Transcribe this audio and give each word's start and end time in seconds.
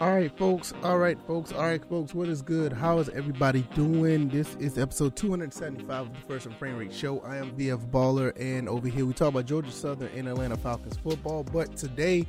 All 0.00 0.14
right, 0.14 0.34
folks. 0.38 0.72
All 0.82 0.96
right, 0.96 1.18
folks. 1.26 1.52
All 1.52 1.60
right, 1.60 1.84
folks. 1.84 2.14
What 2.14 2.30
is 2.30 2.40
good? 2.40 2.72
How 2.72 3.00
is 3.00 3.10
everybody 3.10 3.68
doing? 3.74 4.30
This 4.30 4.54
is 4.54 4.78
episode 4.78 5.14
275 5.14 6.06
of 6.06 6.14
the 6.14 6.20
First 6.20 6.46
and 6.46 6.56
Frame 6.56 6.78
Rate 6.78 6.94
Show. 6.94 7.20
I 7.20 7.36
am 7.36 7.50
VF 7.50 7.90
Baller, 7.90 8.32
and 8.40 8.66
over 8.66 8.88
here 8.88 9.04
we 9.04 9.12
talk 9.12 9.28
about 9.28 9.44
Georgia 9.44 9.70
Southern 9.70 10.08
and 10.16 10.26
Atlanta 10.26 10.56
Falcons 10.56 10.96
football. 10.96 11.44
But 11.44 11.76
today, 11.76 12.26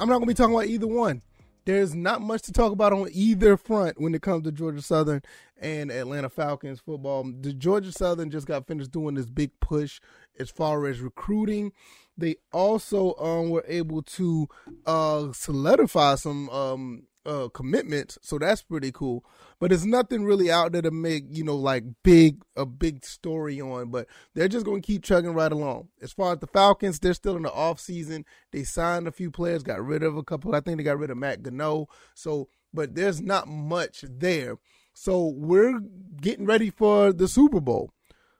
I'm 0.00 0.08
not 0.08 0.14
going 0.14 0.22
to 0.22 0.26
be 0.28 0.32
talking 0.34 0.54
about 0.54 0.68
either 0.68 0.86
one. 0.86 1.20
There's 1.66 1.94
not 1.94 2.22
much 2.22 2.40
to 2.44 2.52
talk 2.52 2.72
about 2.72 2.94
on 2.94 3.10
either 3.12 3.58
front 3.58 4.00
when 4.00 4.14
it 4.14 4.22
comes 4.22 4.44
to 4.44 4.52
Georgia 4.52 4.80
Southern 4.80 5.20
and 5.60 5.90
Atlanta 5.90 6.30
Falcons 6.30 6.80
football. 6.80 7.24
The 7.24 7.52
Georgia 7.52 7.92
Southern 7.92 8.30
just 8.30 8.46
got 8.46 8.66
finished 8.66 8.92
doing 8.92 9.16
this 9.16 9.26
big 9.26 9.50
push 9.60 10.00
as 10.38 10.48
far 10.48 10.86
as 10.86 11.00
recruiting 11.00 11.72
they 12.16 12.36
also 12.52 13.14
um, 13.16 13.50
were 13.50 13.64
able 13.68 14.02
to 14.02 14.48
uh, 14.86 15.32
solidify 15.32 16.14
some 16.16 16.48
um, 16.50 17.02
uh, 17.26 17.48
commitments, 17.48 18.18
so 18.22 18.38
that's 18.38 18.62
pretty 18.62 18.92
cool. 18.92 19.24
But 19.58 19.70
there's 19.70 19.86
nothing 19.86 20.24
really 20.24 20.50
out 20.50 20.72
there 20.72 20.82
to 20.82 20.90
make 20.90 21.24
you 21.28 21.44
know 21.44 21.56
like 21.56 21.84
big 22.02 22.42
a 22.56 22.64
big 22.64 23.04
story 23.04 23.60
on. 23.60 23.90
But 23.90 24.06
they're 24.34 24.48
just 24.48 24.64
going 24.64 24.82
to 24.82 24.86
keep 24.86 25.02
chugging 25.02 25.34
right 25.34 25.52
along. 25.52 25.88
As 26.00 26.12
far 26.12 26.32
as 26.32 26.38
the 26.38 26.46
Falcons, 26.46 26.98
they're 26.98 27.14
still 27.14 27.36
in 27.36 27.42
the 27.42 27.52
off 27.52 27.80
season. 27.80 28.24
They 28.52 28.64
signed 28.64 29.08
a 29.08 29.12
few 29.12 29.30
players, 29.30 29.62
got 29.62 29.84
rid 29.84 30.02
of 30.02 30.16
a 30.16 30.22
couple. 30.22 30.54
I 30.54 30.60
think 30.60 30.78
they 30.78 30.84
got 30.84 30.98
rid 30.98 31.10
of 31.10 31.18
Matt 31.18 31.42
Gono. 31.42 31.86
So, 32.14 32.48
but 32.72 32.94
there's 32.94 33.20
not 33.20 33.48
much 33.48 34.04
there. 34.08 34.56
So 34.94 35.34
we're 35.36 35.80
getting 36.20 36.46
ready 36.46 36.70
for 36.70 37.12
the 37.12 37.28
Super 37.28 37.60
Bowl. 37.60 37.92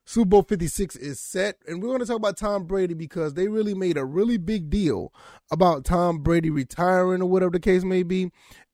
Super 0.07 0.29
Bowl 0.29 0.43
56 0.43 0.95
is 0.97 1.21
set. 1.21 1.59
And 1.67 1.83
we're 1.83 1.89
going 1.89 2.01
to 2.01 2.07
talk 2.07 2.17
about 2.17 2.37
Tom 2.37 2.65
Brady 2.65 2.95
because 2.95 3.35
they 3.35 3.49
really 3.49 3.75
made 3.75 3.99
a 3.99 4.05
really 4.05 4.39
big 4.39 4.71
deal 4.71 5.13
about 5.51 5.85
Tom 5.85 6.19
Brady 6.19 6.49
retiring 6.49 7.21
or 7.21 7.27
whatever 7.27 7.51
the 7.51 7.61
case 7.61 7.83
may 7.83 8.05
be. 8.05 8.31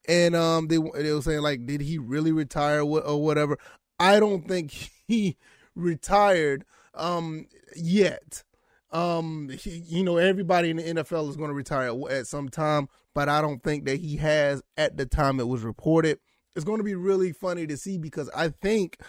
And 0.06 0.36
um, 0.36 0.68
they, 0.68 0.76
they 0.76 1.12
were 1.12 1.22
saying, 1.22 1.40
like, 1.40 1.64
did 1.64 1.80
he 1.80 1.96
really 1.96 2.32
retire 2.32 2.80
or 2.82 3.22
whatever? 3.22 3.58
I 3.98 4.20
don't 4.20 4.46
think 4.46 4.70
he 5.08 5.38
retired 5.74 6.66
um, 6.94 7.46
yet. 7.74 8.44
Um, 8.90 9.48
he, 9.48 9.82
you 9.86 10.04
know, 10.04 10.18
everybody 10.18 10.68
in 10.68 10.76
the 10.76 10.82
NFL 10.82 11.30
is 11.30 11.36
going 11.36 11.48
to 11.48 11.54
retire 11.54 11.92
at 12.10 12.26
some 12.26 12.50
time, 12.50 12.90
but 13.14 13.30
I 13.30 13.40
don't 13.40 13.62
think 13.62 13.86
that 13.86 14.00
he 14.00 14.18
has 14.18 14.62
at 14.76 14.98
the 14.98 15.06
time 15.06 15.40
it 15.40 15.48
was 15.48 15.62
reported. 15.62 16.18
It's 16.54 16.66
going 16.66 16.76
to 16.76 16.84
be 16.84 16.94
really 16.94 17.32
funny 17.32 17.66
to 17.68 17.78
see 17.78 17.96
because 17.96 18.28
I 18.36 18.50
think– 18.50 18.98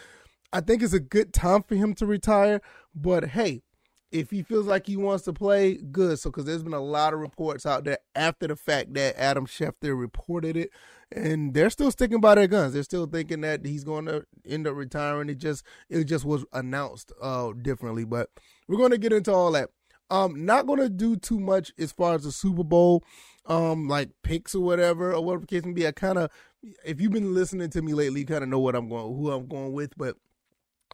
I 0.53 0.61
think 0.61 0.83
it's 0.83 0.93
a 0.93 0.99
good 0.99 1.33
time 1.33 1.63
for 1.63 1.75
him 1.75 1.95
to 1.95 2.05
retire. 2.05 2.61
But 2.95 3.29
hey, 3.29 3.63
if 4.11 4.29
he 4.29 4.43
feels 4.43 4.67
like 4.67 4.85
he 4.85 4.95
wants 4.95 5.23
to 5.25 5.33
play, 5.33 5.73
good. 5.73 6.19
So, 6.19 6.29
because 6.29 6.45
there's 6.45 6.63
been 6.63 6.73
a 6.73 6.79
lot 6.79 7.13
of 7.13 7.19
reports 7.19 7.65
out 7.65 7.83
there 7.83 7.97
after 8.15 8.47
the 8.47 8.55
fact 8.55 8.93
that 8.93 9.19
Adam 9.19 9.47
Schefter 9.47 9.99
reported 9.99 10.55
it, 10.55 10.69
and 11.11 11.53
they're 11.55 11.71
still 11.71 11.89
sticking 11.89 12.21
by 12.21 12.35
their 12.35 12.47
guns. 12.47 12.73
They're 12.73 12.83
still 12.83 13.07
thinking 13.07 13.41
that 13.41 13.65
he's 13.65 13.83
going 13.83 14.05
to 14.05 14.25
end 14.47 14.67
up 14.67 14.75
retiring. 14.75 15.29
It 15.29 15.39
just 15.39 15.65
it 15.89 16.03
just 16.05 16.23
was 16.23 16.45
announced 16.53 17.11
uh 17.21 17.53
differently, 17.59 18.05
but 18.05 18.29
we're 18.67 18.77
going 18.77 18.91
to 18.91 18.99
get 18.99 19.13
into 19.13 19.33
all 19.33 19.51
that. 19.53 19.71
Um, 20.11 20.45
not 20.45 20.67
going 20.67 20.79
to 20.79 20.89
do 20.89 21.16
too 21.16 21.39
much 21.39 21.72
as 21.79 21.91
far 21.91 22.13
as 22.13 22.23
the 22.23 22.31
Super 22.31 22.63
Bowl, 22.63 23.03
um, 23.47 23.88
like 23.88 24.09
picks 24.22 24.53
or 24.53 24.63
whatever 24.63 25.11
or 25.11 25.23
whatever 25.23 25.47
case 25.47 25.66
may 25.66 25.72
be. 25.72 25.88
I 25.88 25.91
kind 25.91 26.19
of, 26.19 26.29
if 26.85 27.01
you've 27.01 27.11
been 27.11 27.33
listening 27.33 27.72
to 27.72 27.81
me 27.81 27.95
lately, 27.95 28.19
you 28.19 28.25
kind 28.28 28.44
of 28.44 28.49
know 28.49 28.59
what 28.59 28.75
I'm 28.75 28.89
going, 28.89 29.16
who 29.16 29.31
I'm 29.31 29.47
going 29.47 29.73
with, 29.73 29.97
but 29.97 30.16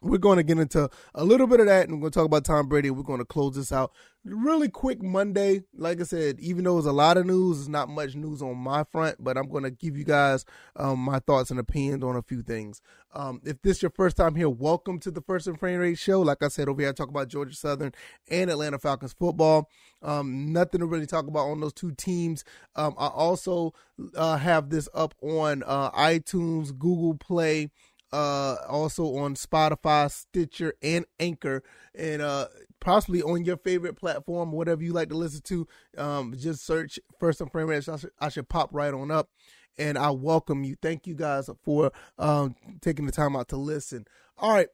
we're 0.02 0.18
going 0.18 0.38
to 0.38 0.44
get 0.44 0.58
into 0.60 0.90
a 1.16 1.24
little 1.24 1.48
bit 1.48 1.60
of 1.60 1.68
that 1.68 1.88
and 1.88 1.94
we're 1.94 2.02
going 2.02 2.12
to 2.12 2.20
talk 2.20 2.26
about 2.26 2.46
Tom 2.46 2.68
Brady. 2.68 2.90
We're 2.92 3.04
going 3.04 3.20
to 3.20 3.26
close 3.26 3.56
this 3.56 3.72
out 3.72 3.92
really 4.26 4.70
quick 4.70 5.02
Monday. 5.02 5.62
Like 5.76 6.02
I 6.02 6.04
said, 6.04 6.40
even 6.40 6.64
though 6.64 6.78
it's 6.78 6.88
a 6.88 6.92
lot 6.92 7.18
of 7.18 7.26
news, 7.26 7.58
there's 7.58 7.70
not 7.70 7.90
much 7.90 8.16
news 8.16 8.42
on 8.42 8.58
my 8.58 8.84
front, 8.84 9.24
but 9.24 9.38
I'm 9.38 9.50
going 9.50 9.64
to 9.64 9.72
give 9.72 9.98
you 9.98 10.04
guys 10.04 10.46
um, 10.76 11.00
my 11.00 11.20
thoughts 11.20 11.52
and 11.52 11.60
opinions 11.60 12.04
on 12.04 12.16
a 12.16 12.22
few 12.22 12.42
things. 12.42 12.82
Um, 13.12 13.42
if 13.44 13.62
this 13.64 13.78
is 13.78 13.84
your 13.84 13.92
first 13.92 14.18
time 14.18 14.36
here, 14.36 14.50
welcome 14.50 15.00
to 15.00 15.10
the 15.10 15.22
First 15.22 15.48
and 15.48 15.60
Frame 15.60 15.80
Rate 15.80 15.98
Show. 15.98 16.22
Like 16.22 16.44
I 16.44 16.48
said, 16.48 16.70
over 16.70 16.82
here 16.82 16.90
I 16.90 16.94
talk 16.94 17.10
about 17.10 17.28
Georgia 17.28 17.56
Southern 17.56 17.92
and 18.30 18.52
Atlanta 18.52 18.78
Falcons 18.78 19.14
football. 19.14 19.68
Um, 20.04 20.54
nothing 20.54 20.82
to 20.82 20.86
really 20.86 21.08
talk 21.08 21.28
about 21.28 21.48
on 21.48 21.60
those 21.60 21.74
two 21.74 21.92
teams. 21.92 22.44
Um, 22.76 22.94
I 23.00 23.08
also 23.08 23.74
uh, 24.16 24.38
have 24.38 24.70
this 24.70 24.88
up 24.94 25.16
on 25.24 25.64
uh, 25.66 25.90
iTunes, 25.92 26.78
Google 26.78 27.16
Play, 27.16 27.72
uh 28.12 28.56
also 28.68 29.18
on 29.18 29.36
Spotify, 29.36 30.12
Stitcher, 30.12 30.74
and 30.82 31.06
Anchor, 31.20 31.64
and 31.96 32.22
uh 32.22 32.48
possibly 32.80 33.22
on 33.22 33.46
your 33.46 33.58
favorite 33.58 33.96
platform, 33.96 34.52
whatever 34.52 34.84
you 34.84 34.94
like 34.94 35.10
to 35.10 35.18
listen 35.18 35.42
to. 35.44 35.68
Um, 35.98 36.34
just 36.38 36.66
search 36.66 37.00
First 37.20 37.42
and 37.42 37.52
Frame 37.52 37.82
should, 37.82 38.10
I 38.20 38.30
should 38.30 38.50
pop 38.50 38.70
right 38.74 38.94
on 38.94 39.12
up, 39.12 39.30
and 39.78 39.98
I 39.98 40.12
welcome 40.12 40.64
you. 40.64 40.76
Thank 40.82 41.08
you 41.08 41.16
guys 41.16 41.50
for 41.64 41.92
um 42.18 42.56
taking 42.82 43.06
the 43.06 43.12
time 43.12 43.36
out 43.36 43.50
to 43.50 43.58
listen. 43.58 44.06
All 44.38 44.54
right, 44.54 44.68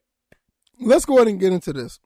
let's 0.79 1.06
go 1.06 1.16
ahead 1.17 1.28
and 1.28 1.40
get 1.40 1.53
into 1.53 1.73
this. 1.73 2.00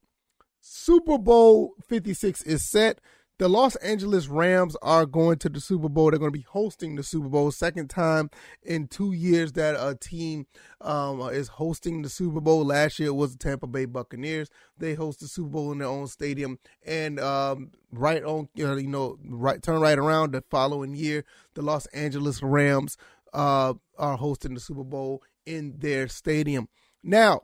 Super 0.61 1.17
Bowl 1.17 1.73
56 1.87 2.41
is 2.43 2.63
set 2.63 2.99
the 3.39 3.47
Los 3.47 3.77
Angeles 3.77 4.27
Rams 4.27 4.75
are 4.81 5.05
going 5.05 5.37
to 5.39 5.49
the 5.49 5.61
Super 5.61 5.87
Bowl. 5.87 6.11
They're 6.11 6.19
going 6.19 6.31
to 6.31 6.37
be 6.37 6.45
hosting 6.47 6.97
the 6.97 7.03
Super 7.03 7.29
Bowl, 7.29 7.51
second 7.51 7.89
time 7.89 8.29
in 8.61 8.87
two 8.87 9.13
years 9.13 9.53
that 9.53 9.75
a 9.75 9.95
team 9.95 10.45
um, 10.81 11.21
is 11.21 11.47
hosting 11.47 12.01
the 12.01 12.09
Super 12.09 12.41
Bowl. 12.41 12.65
Last 12.65 12.99
year 12.99 13.07
it 13.07 13.15
was 13.15 13.31
the 13.31 13.37
Tampa 13.37 13.65
Bay 13.65 13.85
Buccaneers. 13.85 14.49
They 14.77 14.93
host 14.93 15.21
the 15.21 15.27
Super 15.27 15.51
Bowl 15.51 15.71
in 15.71 15.77
their 15.77 15.87
own 15.87 16.07
stadium, 16.07 16.59
and 16.85 17.17
um, 17.19 17.71
right 17.93 18.23
on, 18.23 18.49
you 18.55 18.67
know, 18.67 18.75
you 18.75 18.87
know, 18.87 19.17
right 19.23 19.63
turn 19.63 19.79
right 19.79 19.97
around 19.97 20.33
the 20.33 20.43
following 20.51 20.93
year, 20.93 21.23
the 21.53 21.61
Los 21.61 21.85
Angeles 21.87 22.43
Rams 22.43 22.97
uh, 23.33 23.73
are 23.97 24.17
hosting 24.17 24.53
the 24.53 24.59
Super 24.59 24.83
Bowl 24.83 25.23
in 25.45 25.75
their 25.79 26.09
stadium. 26.09 26.67
Now, 27.01 27.43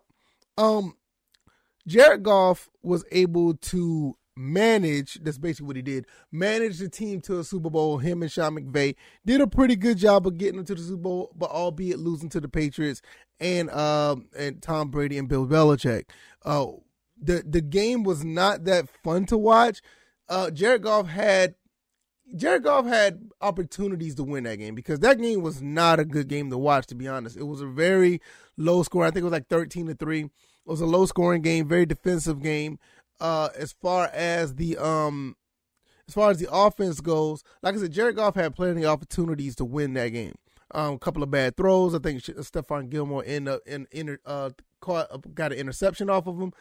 um, 0.57 0.97
Jared 1.87 2.23
Goff 2.23 2.69
was 2.83 3.05
able 3.11 3.53
to 3.55 4.17
manage 4.37 5.15
that's 5.23 5.37
basically 5.37 5.67
what 5.67 5.75
he 5.77 5.81
did 5.81 6.05
manage 6.31 6.79
the 6.79 6.89
team 6.89 7.21
to 7.21 7.39
a 7.39 7.43
super 7.43 7.69
bowl 7.69 7.97
him 7.97 8.21
and 8.21 8.31
sean 8.31 8.55
mcvay 8.55 8.93
did 9.25 9.39
a 9.39 9.47
pretty 9.47 9.77
good 9.77 9.97
job 9.97 10.27
of 10.27 10.37
getting 10.37 10.57
them 10.57 10.65
to 10.65 10.75
the 10.75 10.81
super 10.81 10.97
bowl 10.97 11.31
but 11.35 11.49
albeit 11.49 11.99
losing 11.99 12.27
to 12.27 12.41
the 12.41 12.49
patriots 12.49 13.01
and 13.39 13.69
um 13.71 14.27
and 14.37 14.61
tom 14.61 14.89
brady 14.89 15.17
and 15.17 15.29
bill 15.29 15.47
belichick 15.47 16.05
uh 16.43 16.67
the 17.21 17.43
the 17.47 17.61
game 17.61 18.03
was 18.03 18.25
not 18.25 18.65
that 18.65 18.89
fun 19.03 19.25
to 19.25 19.37
watch 19.37 19.81
uh 20.27 20.51
jared 20.51 20.81
goff 20.81 21.07
had 21.07 21.55
Jared 22.35 22.63
Goff 22.63 22.85
had 22.85 23.29
opportunities 23.39 24.15
to 24.15 24.23
win 24.23 24.45
that 24.45 24.57
game 24.57 24.73
because 24.73 24.99
that 25.01 25.19
game 25.19 25.41
was 25.41 25.61
not 25.61 25.99
a 25.99 26.05
good 26.05 26.27
game 26.27 26.49
to 26.49 26.57
watch, 26.57 26.87
to 26.87 26.95
be 26.95 27.07
honest. 27.07 27.37
It 27.37 27.43
was 27.43 27.61
a 27.61 27.67
very 27.67 28.19
low 28.57 28.81
score. 28.83 29.05
I 29.05 29.11
think 29.11 29.21
it 29.21 29.25
was 29.25 29.31
like 29.31 29.47
13 29.47 29.87
to 29.87 29.93
3. 29.93 30.21
It 30.21 30.31
was 30.65 30.81
a 30.81 30.87
low 30.87 31.05
scoring 31.05 31.43
game, 31.43 31.67
very 31.67 31.85
defensive 31.85 32.41
game 32.41 32.79
uh, 33.19 33.49
as 33.57 33.73
far 33.73 34.09
as 34.13 34.55
the 34.55 34.77
um, 34.77 35.35
as 36.07 36.13
far 36.13 36.29
as 36.31 36.39
the 36.39 36.47
offense 36.51 37.01
goes, 37.01 37.43
like 37.61 37.75
I 37.75 37.77
said, 37.79 37.91
Jared 37.91 38.15
Goff 38.15 38.35
had 38.35 38.55
plenty 38.55 38.83
of 38.83 38.91
opportunities 38.91 39.55
to 39.57 39.65
win 39.65 39.93
that 39.93 40.09
game. 40.09 40.35
Um, 40.71 40.93
a 40.93 40.99
couple 40.99 41.23
of 41.23 41.31
bad 41.31 41.55
throws. 41.55 41.95
I 41.95 41.99
think 41.99 42.21
Stephon 42.21 42.89
Gilmore 42.89 43.23
in 43.23 43.47
in, 43.65 43.87
in 43.91 44.17
uh 44.25 44.51
caught 44.81 45.07
uh, 45.11 45.17
got 45.33 45.51
an 45.51 45.57
interception 45.59 46.09
off 46.09 46.27
of 46.27 46.39
him, 46.39 46.53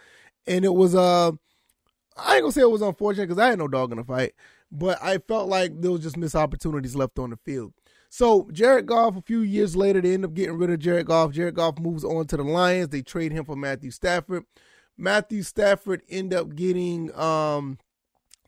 and 0.47 0.65
it 0.65 0.75
was 0.75 0.95
uh 0.95 1.33
I 2.17 2.37
ain't 2.37 2.43
gonna 2.43 2.53
say 2.53 2.63
it 2.63 2.71
was 2.71 2.83
unfortunate 2.83 3.29
because 3.29 3.43
I 3.43 3.49
had 3.49 3.59
no 3.59 3.69
dog 3.69 3.91
in 3.93 3.99
the 3.99 4.05
fight, 4.05 4.35
but 4.71 5.03
I 5.03 5.19
felt 5.19 5.49
like 5.49 5.81
there 5.81 5.91
was 5.91 6.03
just 6.03 6.17
missed 6.17 6.37
opportunities 6.37 6.95
left 6.95 7.19
on 7.19 7.31
the 7.31 7.37
field. 7.45 7.73
So 8.09 8.49
Jared 8.53 8.87
Goff, 8.87 9.17
a 9.17 9.23
few 9.23 9.41
years 9.41 9.75
later, 9.75 10.01
they 10.01 10.15
end 10.15 10.25
up 10.25 10.35
getting 10.35 10.57
rid 10.57 10.71
of 10.71 10.79
Jared 10.79 11.07
Goff. 11.07 11.33
Jared 11.33 11.57
Goff 11.57 11.81
moves 11.81 12.05
on 12.05 12.29
to 12.29 12.37
the 12.37 12.45
Lions. 12.45 12.91
They 12.91 13.03
trade 13.03 13.33
him 13.33 13.45
for 13.45 13.57
Matthew 13.57 13.91
Stafford. 13.91 14.45
Matthew 14.97 15.43
Stafford 15.43 16.03
end 16.09 16.33
up 16.33 16.55
getting 16.55 17.15
um, 17.15 17.79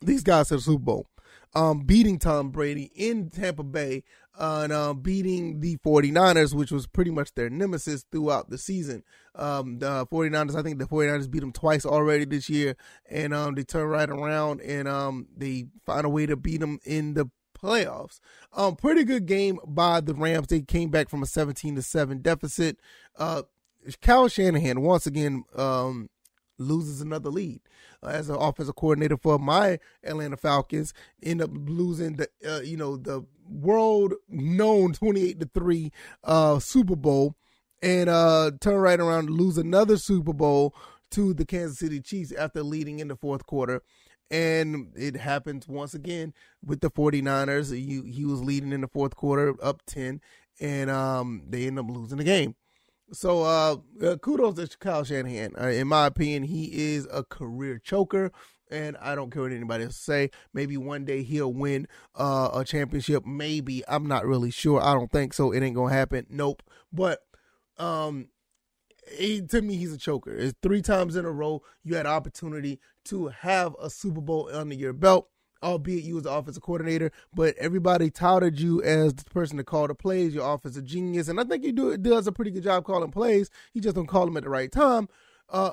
these 0.01 0.23
guys 0.23 0.49
to 0.49 0.55
the 0.55 0.61
Super 0.61 0.83
Bowl, 0.83 1.07
um, 1.55 1.81
beating 1.81 2.19
Tom 2.19 2.49
Brady 2.49 2.91
in 2.95 3.29
Tampa 3.29 3.63
Bay 3.63 4.03
uh, 4.39 4.61
and 4.63 4.73
uh, 4.73 4.93
beating 4.93 5.59
the 5.59 5.77
49ers, 5.77 6.53
which 6.53 6.71
was 6.71 6.87
pretty 6.87 7.11
much 7.11 7.33
their 7.33 7.49
nemesis 7.49 8.05
throughout 8.11 8.49
the 8.49 8.57
season. 8.57 9.03
Um, 9.35 9.79
the 9.79 10.05
49ers, 10.07 10.55
I 10.55 10.61
think 10.61 10.79
the 10.79 10.85
49ers 10.85 11.29
beat 11.29 11.39
them 11.39 11.51
twice 11.51 11.85
already 11.85 12.25
this 12.25 12.49
year, 12.49 12.75
and 13.09 13.33
um, 13.33 13.55
they 13.55 13.63
turn 13.63 13.87
right 13.87 14.09
around 14.09 14.61
and 14.61 14.87
um, 14.87 15.27
they 15.35 15.65
find 15.85 16.05
a 16.05 16.09
way 16.09 16.25
to 16.25 16.35
beat 16.35 16.59
them 16.59 16.79
in 16.85 17.13
the 17.13 17.29
playoffs. 17.57 18.19
Um, 18.53 18.75
pretty 18.75 19.03
good 19.03 19.25
game 19.25 19.59
by 19.65 20.01
the 20.01 20.13
Rams. 20.13 20.47
They 20.47 20.61
came 20.61 20.89
back 20.89 21.09
from 21.09 21.23
a 21.23 21.25
17 21.25 21.75
to 21.75 21.81
7 21.81 22.19
deficit. 22.21 22.77
Uh, 23.17 23.43
Kyle 24.01 24.27
Shanahan 24.27 24.81
once 24.81 25.07
again 25.07 25.43
um, 25.55 26.09
loses 26.57 27.01
another 27.01 27.29
lead. 27.29 27.61
Uh, 28.03 28.07
as 28.07 28.29
an 28.29 28.35
offensive 28.35 28.75
coordinator 28.75 29.17
for 29.17 29.39
my 29.39 29.79
Atlanta 30.03 30.37
Falcons, 30.37 30.93
end 31.23 31.41
up 31.41 31.49
losing 31.53 32.15
the 32.17 32.29
uh, 32.47 32.61
you 32.61 32.77
know 32.77 32.97
the 32.97 33.25
world 33.49 34.13
known 34.29 34.93
twenty 34.93 35.29
eight 35.29 35.39
to 35.39 35.49
three 35.53 35.91
uh, 36.23 36.59
Super 36.59 36.95
Bowl, 36.95 37.35
and 37.81 38.09
uh, 38.09 38.51
turn 38.61 38.75
right 38.79 38.99
around 38.99 39.29
lose 39.29 39.57
another 39.57 39.97
Super 39.97 40.33
Bowl 40.33 40.75
to 41.11 41.33
the 41.33 41.45
Kansas 41.45 41.79
City 41.79 42.01
Chiefs 42.01 42.31
after 42.31 42.63
leading 42.63 42.99
in 42.99 43.07
the 43.07 43.15
fourth 43.15 43.45
quarter. 43.45 43.81
And 44.29 44.91
it 44.95 45.15
happens 45.15 45.67
once 45.69 45.93
again 45.93 46.33
with 46.65 46.81
the 46.81 46.91
49ers. 46.91 47.73
He, 47.73 48.01
he 48.11 48.25
was 48.25 48.43
leading 48.43 48.73
in 48.73 48.81
the 48.81 48.89
fourth 48.89 49.15
quarter 49.15 49.55
up 49.63 49.81
10, 49.87 50.19
and 50.59 50.89
um, 50.89 51.43
they 51.47 51.65
end 51.65 51.79
up 51.79 51.85
losing 51.89 52.17
the 52.17 52.25
game. 52.25 52.55
So 53.11 53.43
uh, 53.43 53.77
uh, 54.03 54.17
kudos 54.17 54.69
to 54.69 54.77
Kyle 54.77 55.03
Shanahan. 55.03 55.53
Uh, 55.59 55.67
in 55.67 55.87
my 55.87 56.07
opinion, 56.07 56.43
he 56.43 56.65
is 56.65 57.07
a 57.11 57.23
career 57.23 57.79
choker 57.79 58.31
and 58.69 58.97
I 59.01 59.15
don't 59.15 59.31
care 59.31 59.43
what 59.43 59.51
anybody 59.51 59.85
else 59.85 59.97
say. 59.97 60.31
Maybe 60.53 60.77
one 60.77 61.05
day 61.05 61.23
he'll 61.23 61.53
win 61.53 61.87
uh, 62.15 62.49
a 62.53 62.63
championship. 62.63 63.25
Maybe 63.25 63.83
I'm 63.87 64.07
not 64.07 64.25
really 64.25 64.51
sure. 64.51 64.81
I 64.81 64.93
don't 64.93 65.11
think 65.11 65.33
so. 65.33 65.51
It 65.51 65.63
ain't 65.63 65.75
gonna 65.75 65.93
happen. 65.93 66.25
Nope. 66.29 66.63
But 66.91 67.19
um, 67.77 68.27
he, 69.11 69.41
to 69.41 69.61
me, 69.61 69.77
he's 69.77 69.93
a 69.93 69.97
choker. 69.97 70.35
It's 70.35 70.57
three 70.61 70.81
times 70.81 71.15
in 71.15 71.25
a 71.25 71.31
row 71.31 71.61
you 71.83 71.95
had 71.95 72.05
opportunity 72.05 72.79
to 73.05 73.27
have 73.27 73.75
a 73.81 73.89
Super 73.89 74.21
Bowl 74.21 74.49
under 74.51 74.75
your 74.75 74.93
belt, 74.93 75.29
albeit 75.63 76.03
you 76.03 76.15
was 76.15 76.23
the 76.23 76.31
offensive 76.31 76.63
coordinator, 76.63 77.11
but 77.33 77.55
everybody 77.57 78.09
touted 78.09 78.59
you 78.59 78.81
as 78.83 79.13
the 79.13 79.23
person 79.25 79.57
to 79.57 79.63
call 79.63 79.87
the 79.87 79.95
plays, 79.95 80.33
your 80.33 80.53
offensive 80.53 80.85
genius, 80.85 81.27
and 81.27 81.39
I 81.39 81.43
think 81.43 81.63
he 81.63 81.71
do 81.71 81.97
does 81.97 82.27
a 82.27 82.31
pretty 82.31 82.51
good 82.51 82.63
job 82.63 82.83
calling 82.85 83.11
plays. 83.11 83.49
He 83.73 83.79
just 83.79 83.95
don't 83.95 84.07
call 84.07 84.25
them 84.25 84.37
at 84.37 84.43
the 84.43 84.49
right 84.49 84.71
time. 84.71 85.09
Uh, 85.49 85.71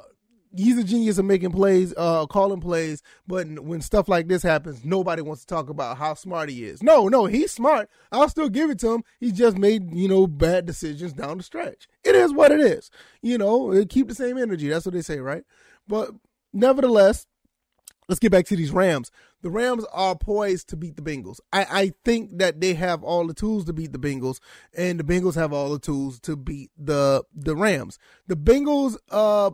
he's 0.57 0.79
a 0.79 0.85
genius 0.85 1.19
of 1.19 1.25
making 1.25 1.53
plays, 1.53 1.95
uh, 1.97 2.27
calling 2.27 2.61
plays. 2.61 3.03
But 3.27 3.61
when 3.61 3.81
stuff 3.81 4.09
like 4.09 4.29
this 4.29 4.43
happens, 4.43 4.85
nobody 4.85 5.23
wants 5.23 5.43
to 5.43 5.47
talk 5.47 5.69
about 5.69 5.99
how 5.99 6.15
smart 6.15 6.49
he 6.49 6.65
is. 6.65 6.83
No, 6.83 7.09
no, 7.09 7.27
he's 7.27 7.53
smart. 7.53 7.91
I'll 8.13 8.29
still 8.29 8.49
give 8.49 8.71
it 8.71 8.79
to 8.81 8.93
him. 8.93 9.05
He 9.21 9.33
just 9.33 9.59
made 9.59 9.93
you 9.95 10.09
know 10.09 10.27
bad 10.27 10.67
decisions 10.67 11.13
down 11.13 11.39
the 11.39 11.43
stretch. 11.43 11.89
It 12.05 12.15
is 12.15 12.33
what 12.33 12.53
it 12.53 12.61
is. 12.61 12.91
You 13.23 13.39
know, 13.39 13.85
keep 13.89 14.09
the 14.09 14.15
same 14.15 14.39
energy. 14.39 14.69
That's 14.69 14.87
what 14.87 14.95
they 14.95 15.03
say, 15.03 15.19
right? 15.19 15.45
But 15.87 16.11
nevertheless, 16.53 17.27
let's 18.09 18.19
get 18.19 18.33
back 18.33 18.47
to 18.47 18.56
these 18.56 18.71
Rams. 18.71 19.11
The 19.43 19.51
Rams 19.51 19.85
are 19.93 20.17
poised 20.17 20.69
to 20.69 20.77
beat 20.77 20.97
the 20.97 21.03
Bengals. 21.03 21.41
I, 21.53 21.67
I 21.71 21.93
think 22.05 22.39
that 22.39 22.61
they 22.61 22.75
have 22.75 23.05
all 23.05 23.27
the 23.27 23.35
tools 23.35 23.65
to 23.67 23.73
beat 23.73 23.93
the 23.93 23.99
Bengals, 23.99 24.41
and 24.77 24.99
the 24.99 25.05
Bengals 25.05 25.35
have 25.35 25.53
all 25.53 25.71
the 25.71 25.79
tools 25.79 26.21
to 26.21 26.37
beat 26.37 26.71
the 26.77 27.25
the 27.35 27.56
Rams. 27.56 27.99
The 28.27 28.37
Bengals, 28.37 28.97
uh, 29.11 29.51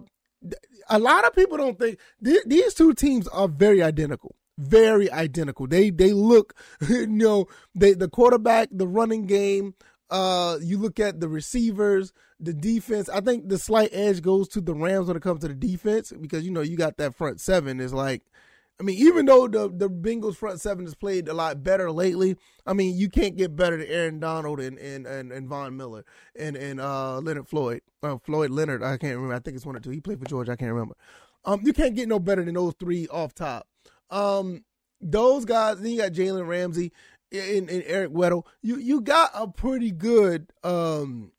a 0.88 0.98
lot 0.98 1.26
of 1.26 1.34
people 1.34 1.56
don't 1.56 1.78
think 1.78 1.98
th- 2.24 2.44
these 2.46 2.74
two 2.74 2.94
teams 2.94 3.28
are 3.28 3.48
very 3.48 3.82
identical 3.82 4.36
very 4.58 5.10
identical 5.10 5.66
they 5.66 5.90
they 5.90 6.12
look 6.12 6.54
you 6.88 7.06
know 7.06 7.46
they 7.74 7.94
the 7.94 8.08
quarterback 8.08 8.68
the 8.70 8.86
running 8.86 9.24
game 9.24 9.74
uh 10.10 10.58
you 10.60 10.76
look 10.78 11.00
at 11.00 11.20
the 11.20 11.28
receivers 11.28 12.12
the 12.40 12.52
defense 12.52 13.08
i 13.10 13.20
think 13.20 13.48
the 13.48 13.58
slight 13.58 13.90
edge 13.92 14.22
goes 14.22 14.48
to 14.48 14.60
the 14.60 14.74
rams 14.74 15.08
when 15.08 15.16
it 15.16 15.22
comes 15.22 15.40
to 15.40 15.48
the 15.48 15.54
defense 15.54 16.12
because 16.20 16.44
you 16.44 16.50
know 16.50 16.60
you 16.60 16.76
got 16.76 16.96
that 16.96 17.14
front 17.14 17.40
seven 17.40 17.80
is 17.80 17.92
like 17.92 18.22
I 18.80 18.82
mean, 18.82 18.96
even 18.96 19.26
though 19.26 19.46
the 19.46 19.68
the 19.68 19.90
Bengals 19.90 20.36
front 20.36 20.58
seven 20.58 20.86
has 20.86 20.94
played 20.94 21.28
a 21.28 21.34
lot 21.34 21.62
better 21.62 21.92
lately, 21.92 22.36
I 22.66 22.72
mean, 22.72 22.96
you 22.96 23.10
can't 23.10 23.36
get 23.36 23.54
better 23.54 23.76
than 23.76 23.86
Aaron 23.86 24.20
Donald 24.20 24.58
and 24.58 24.78
and 24.78 25.06
and, 25.06 25.30
and 25.30 25.46
Von 25.46 25.76
Miller 25.76 26.02
and 26.34 26.56
and 26.56 26.80
uh, 26.80 27.18
Leonard 27.18 27.46
Floyd, 27.46 27.82
uh, 28.02 28.16
Floyd 28.16 28.50
Leonard. 28.50 28.82
I 28.82 28.96
can't 28.96 29.16
remember. 29.16 29.34
I 29.34 29.40
think 29.40 29.56
it's 29.56 29.66
one 29.66 29.76
or 29.76 29.80
two. 29.80 29.90
He 29.90 30.00
played 30.00 30.18
for 30.18 30.24
Georgia. 30.24 30.52
I 30.52 30.56
can't 30.56 30.72
remember. 30.72 30.94
Um, 31.44 31.60
you 31.62 31.74
can't 31.74 31.94
get 31.94 32.08
no 32.08 32.18
better 32.18 32.42
than 32.42 32.54
those 32.54 32.74
three 32.80 33.06
off 33.08 33.34
top. 33.34 33.66
Um, 34.08 34.64
those 35.02 35.44
guys. 35.44 35.78
Then 35.78 35.92
you 35.92 35.98
got 35.98 36.12
Jalen 36.12 36.46
Ramsey 36.46 36.90
and, 37.30 37.68
and 37.68 37.84
Eric 37.86 38.12
Weddle. 38.12 38.46
You 38.62 38.78
you 38.78 39.02
got 39.02 39.30
a 39.34 39.46
pretty 39.46 39.90
good 39.90 40.54
um 40.64 41.32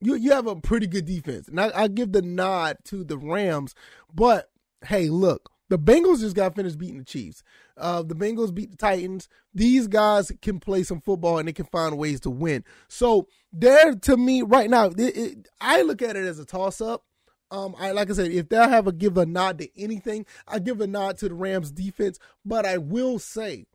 you 0.00 0.14
you 0.14 0.32
have 0.32 0.46
a 0.46 0.56
pretty 0.56 0.86
good 0.86 1.04
defense. 1.04 1.48
And 1.48 1.60
I, 1.60 1.70
I, 1.74 1.88
give 1.88 2.12
the 2.12 2.22
nod 2.22 2.78
to 2.84 3.04
the 3.04 3.18
Rams, 3.18 3.74
but 4.14 4.50
hey, 4.86 5.08
look, 5.08 5.50
the 5.68 5.78
Bengals 5.78 6.20
just 6.20 6.36
got 6.36 6.54
finished 6.54 6.78
beating 6.78 6.98
the 6.98 7.04
Chiefs. 7.04 7.42
Uh, 7.76 8.02
the 8.02 8.14
Bengals 8.14 8.54
beat 8.54 8.70
the 8.70 8.76
Titans. 8.76 9.28
These 9.54 9.86
guys 9.88 10.32
can 10.40 10.60
play 10.60 10.82
some 10.82 11.00
football 11.00 11.38
and 11.38 11.46
they 11.48 11.52
can 11.52 11.66
find 11.66 11.98
ways 11.98 12.20
to 12.20 12.30
win. 12.30 12.64
So 12.88 13.28
there, 13.52 13.94
to 13.94 14.16
me, 14.16 14.42
right 14.42 14.70
now, 14.70 14.86
it, 14.86 14.98
it, 14.98 15.48
I 15.60 15.82
look 15.82 16.00
at 16.00 16.16
it 16.16 16.24
as 16.24 16.38
a 16.38 16.44
toss 16.44 16.80
up. 16.80 17.04
Um, 17.50 17.74
I 17.78 17.92
like 17.92 18.10
I 18.10 18.12
said, 18.12 18.30
if 18.30 18.48
they 18.48 18.56
have 18.56 18.86
a 18.86 18.92
give 18.92 19.16
a 19.16 19.24
nod 19.24 19.58
to 19.58 19.68
anything, 19.80 20.26
I 20.46 20.58
give 20.58 20.80
a 20.80 20.86
nod 20.86 21.18
to 21.18 21.28
the 21.28 21.34
Rams 21.34 21.70
defense. 21.70 22.18
But 22.44 22.66
I 22.66 22.78
will 22.78 23.18
say 23.18 23.66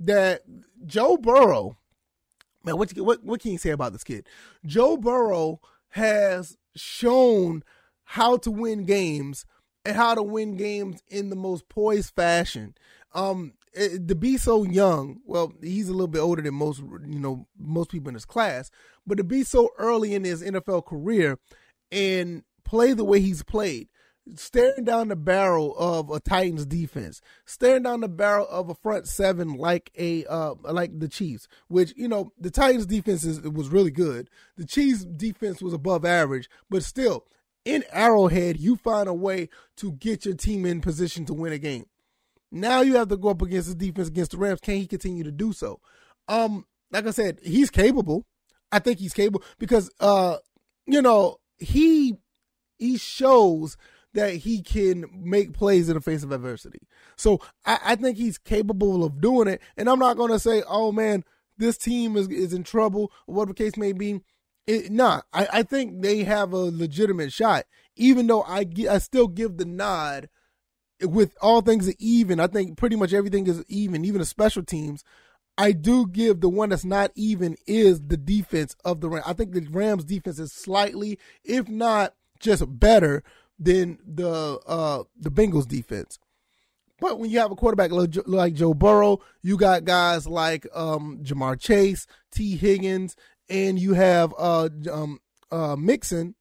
that 0.00 0.42
Joe 0.86 1.16
Burrow, 1.16 1.76
man, 2.64 2.76
what 2.76 2.90
what 2.98 3.22
what 3.24 3.40
can 3.40 3.52
you 3.52 3.58
say 3.58 3.70
about 3.70 3.92
this 3.92 4.04
kid? 4.04 4.26
Joe 4.64 4.96
Burrow 4.96 5.60
has 5.90 6.56
shown 6.76 7.62
how 8.04 8.36
to 8.38 8.50
win 8.50 8.84
games 8.84 9.44
and 9.84 9.96
how 9.96 10.14
to 10.14 10.22
win 10.22 10.56
games 10.56 11.02
in 11.08 11.30
the 11.30 11.36
most 11.36 11.68
poised 11.68 12.14
fashion. 12.14 12.74
Um, 13.14 13.54
it, 13.72 14.08
to 14.08 14.14
be 14.14 14.36
so 14.36 14.64
young, 14.64 15.20
well, 15.24 15.52
he's 15.62 15.88
a 15.88 15.92
little 15.92 16.08
bit 16.08 16.20
older 16.20 16.42
than 16.42 16.54
most, 16.54 16.80
you 16.80 17.18
know, 17.18 17.46
most 17.58 17.90
people 17.90 18.08
in 18.08 18.14
his 18.14 18.24
class, 18.24 18.70
but 19.06 19.18
to 19.18 19.24
be 19.24 19.44
so 19.44 19.70
early 19.78 20.14
in 20.14 20.24
his 20.24 20.42
NFL 20.42 20.86
career 20.86 21.38
and 21.90 22.42
play 22.64 22.92
the 22.92 23.04
way 23.04 23.20
he's 23.20 23.42
played, 23.42 23.88
staring 24.34 24.84
down 24.84 25.08
the 25.08 25.16
barrel 25.16 25.74
of 25.76 26.10
a 26.10 26.20
Titans 26.20 26.66
defense, 26.66 27.20
staring 27.44 27.82
down 27.82 28.00
the 28.00 28.08
barrel 28.08 28.46
of 28.48 28.68
a 28.68 28.74
front 28.74 29.06
seven 29.06 29.54
like 29.54 29.90
a 29.98 30.24
uh, 30.26 30.54
like 30.62 30.98
the 30.98 31.08
Chiefs, 31.08 31.48
which 31.68 31.92
you 31.96 32.08
know 32.08 32.32
the 32.38 32.50
Titans 32.50 32.86
defense 32.86 33.24
is, 33.24 33.40
was 33.42 33.68
really 33.68 33.90
good. 33.90 34.28
The 34.56 34.66
Chiefs 34.66 35.04
defense 35.04 35.62
was 35.62 35.72
above 35.72 36.04
average, 36.04 36.48
but 36.70 36.82
still 36.82 37.26
in 37.64 37.84
Arrowhead, 37.92 38.58
you 38.58 38.76
find 38.76 39.08
a 39.08 39.14
way 39.14 39.48
to 39.76 39.92
get 39.92 40.24
your 40.24 40.34
team 40.34 40.64
in 40.64 40.80
position 40.80 41.24
to 41.26 41.34
win 41.34 41.52
a 41.52 41.58
game. 41.58 41.86
Now 42.50 42.80
you 42.80 42.96
have 42.96 43.08
to 43.08 43.16
go 43.16 43.28
up 43.28 43.42
against 43.42 43.68
the 43.68 43.74
defense 43.74 44.08
against 44.08 44.30
the 44.30 44.38
Rams. 44.38 44.60
Can 44.60 44.76
he 44.76 44.86
continue 44.86 45.24
to 45.24 45.32
do 45.32 45.52
so? 45.52 45.80
Um, 46.28 46.66
like 46.90 47.06
I 47.06 47.10
said, 47.10 47.40
he's 47.42 47.70
capable. 47.70 48.24
I 48.72 48.78
think 48.78 48.98
he's 48.98 49.14
capable 49.14 49.42
because 49.58 49.90
uh, 50.00 50.36
you 50.88 51.02
know, 51.02 51.36
he 51.58 52.16
he 52.78 52.96
shows 52.96 53.76
that 54.14 54.34
he 54.34 54.62
can 54.62 55.04
make 55.12 55.52
plays 55.52 55.88
in 55.88 55.94
the 55.94 56.00
face 56.00 56.22
of 56.22 56.32
adversity. 56.32 56.80
So 57.16 57.40
I, 57.66 57.78
I 57.84 57.94
think 57.96 58.16
he's 58.16 58.38
capable 58.38 59.04
of 59.04 59.20
doing 59.20 59.48
it. 59.48 59.60
And 59.76 59.88
I'm 59.88 59.98
not 59.98 60.16
gonna 60.16 60.38
say, 60.38 60.62
oh 60.68 60.92
man, 60.92 61.24
this 61.56 61.76
team 61.76 62.16
is 62.16 62.28
is 62.28 62.52
in 62.52 62.64
trouble, 62.64 63.12
or 63.26 63.34
whatever 63.34 63.52
the 63.52 63.64
case 63.64 63.76
may 63.76 63.92
be. 63.92 64.20
It, 64.66 64.90
nah, 64.90 65.22
I, 65.32 65.48
I 65.52 65.62
think 65.62 66.02
they 66.02 66.24
have 66.24 66.52
a 66.52 66.56
legitimate 66.56 67.32
shot. 67.32 67.64
Even 67.96 68.26
though 68.26 68.42
I 68.42 68.66
I 68.90 68.98
still 68.98 69.28
give 69.28 69.56
the 69.56 69.64
nod 69.64 70.28
with 71.02 71.36
all 71.40 71.60
things 71.60 71.92
even. 71.98 72.40
I 72.40 72.46
think 72.46 72.76
pretty 72.76 72.96
much 72.96 73.12
everything 73.12 73.46
is 73.46 73.64
even, 73.68 74.04
even 74.04 74.20
the 74.20 74.26
special 74.26 74.62
teams. 74.62 75.04
I 75.56 75.72
do 75.72 76.06
give 76.06 76.40
the 76.40 76.48
one 76.48 76.68
that's 76.68 76.84
not 76.84 77.10
even 77.14 77.56
is 77.66 78.00
the 78.00 78.16
defense 78.16 78.76
of 78.84 79.00
the 79.00 79.08
Rams. 79.08 79.26
I 79.26 79.32
think 79.32 79.52
the 79.52 79.66
Rams 79.70 80.04
defense 80.04 80.38
is 80.38 80.52
slightly, 80.52 81.18
if 81.44 81.68
not 81.68 82.14
just 82.38 82.62
better 82.78 83.24
than 83.58 83.98
the 84.06 84.58
uh 84.66 85.02
the 85.18 85.30
Bengals 85.30 85.66
defense. 85.66 86.18
But 87.00 87.20
when 87.20 87.30
you 87.30 87.38
have 87.38 87.52
a 87.52 87.56
quarterback 87.56 87.92
like 87.92 88.54
Joe 88.54 88.74
Burrow, 88.74 89.20
you 89.42 89.56
got 89.56 89.84
guys 89.84 90.26
like 90.26 90.66
um, 90.74 91.20
Ja'Marr 91.22 91.60
Chase, 91.60 92.08
Tee 92.32 92.56
Higgins, 92.56 93.14
and 93.48 93.78
you 93.78 93.94
have 93.94 94.34
uh, 94.36 94.68
um, 94.90 95.20
uh, 95.52 95.76
Mixon, 95.76 96.34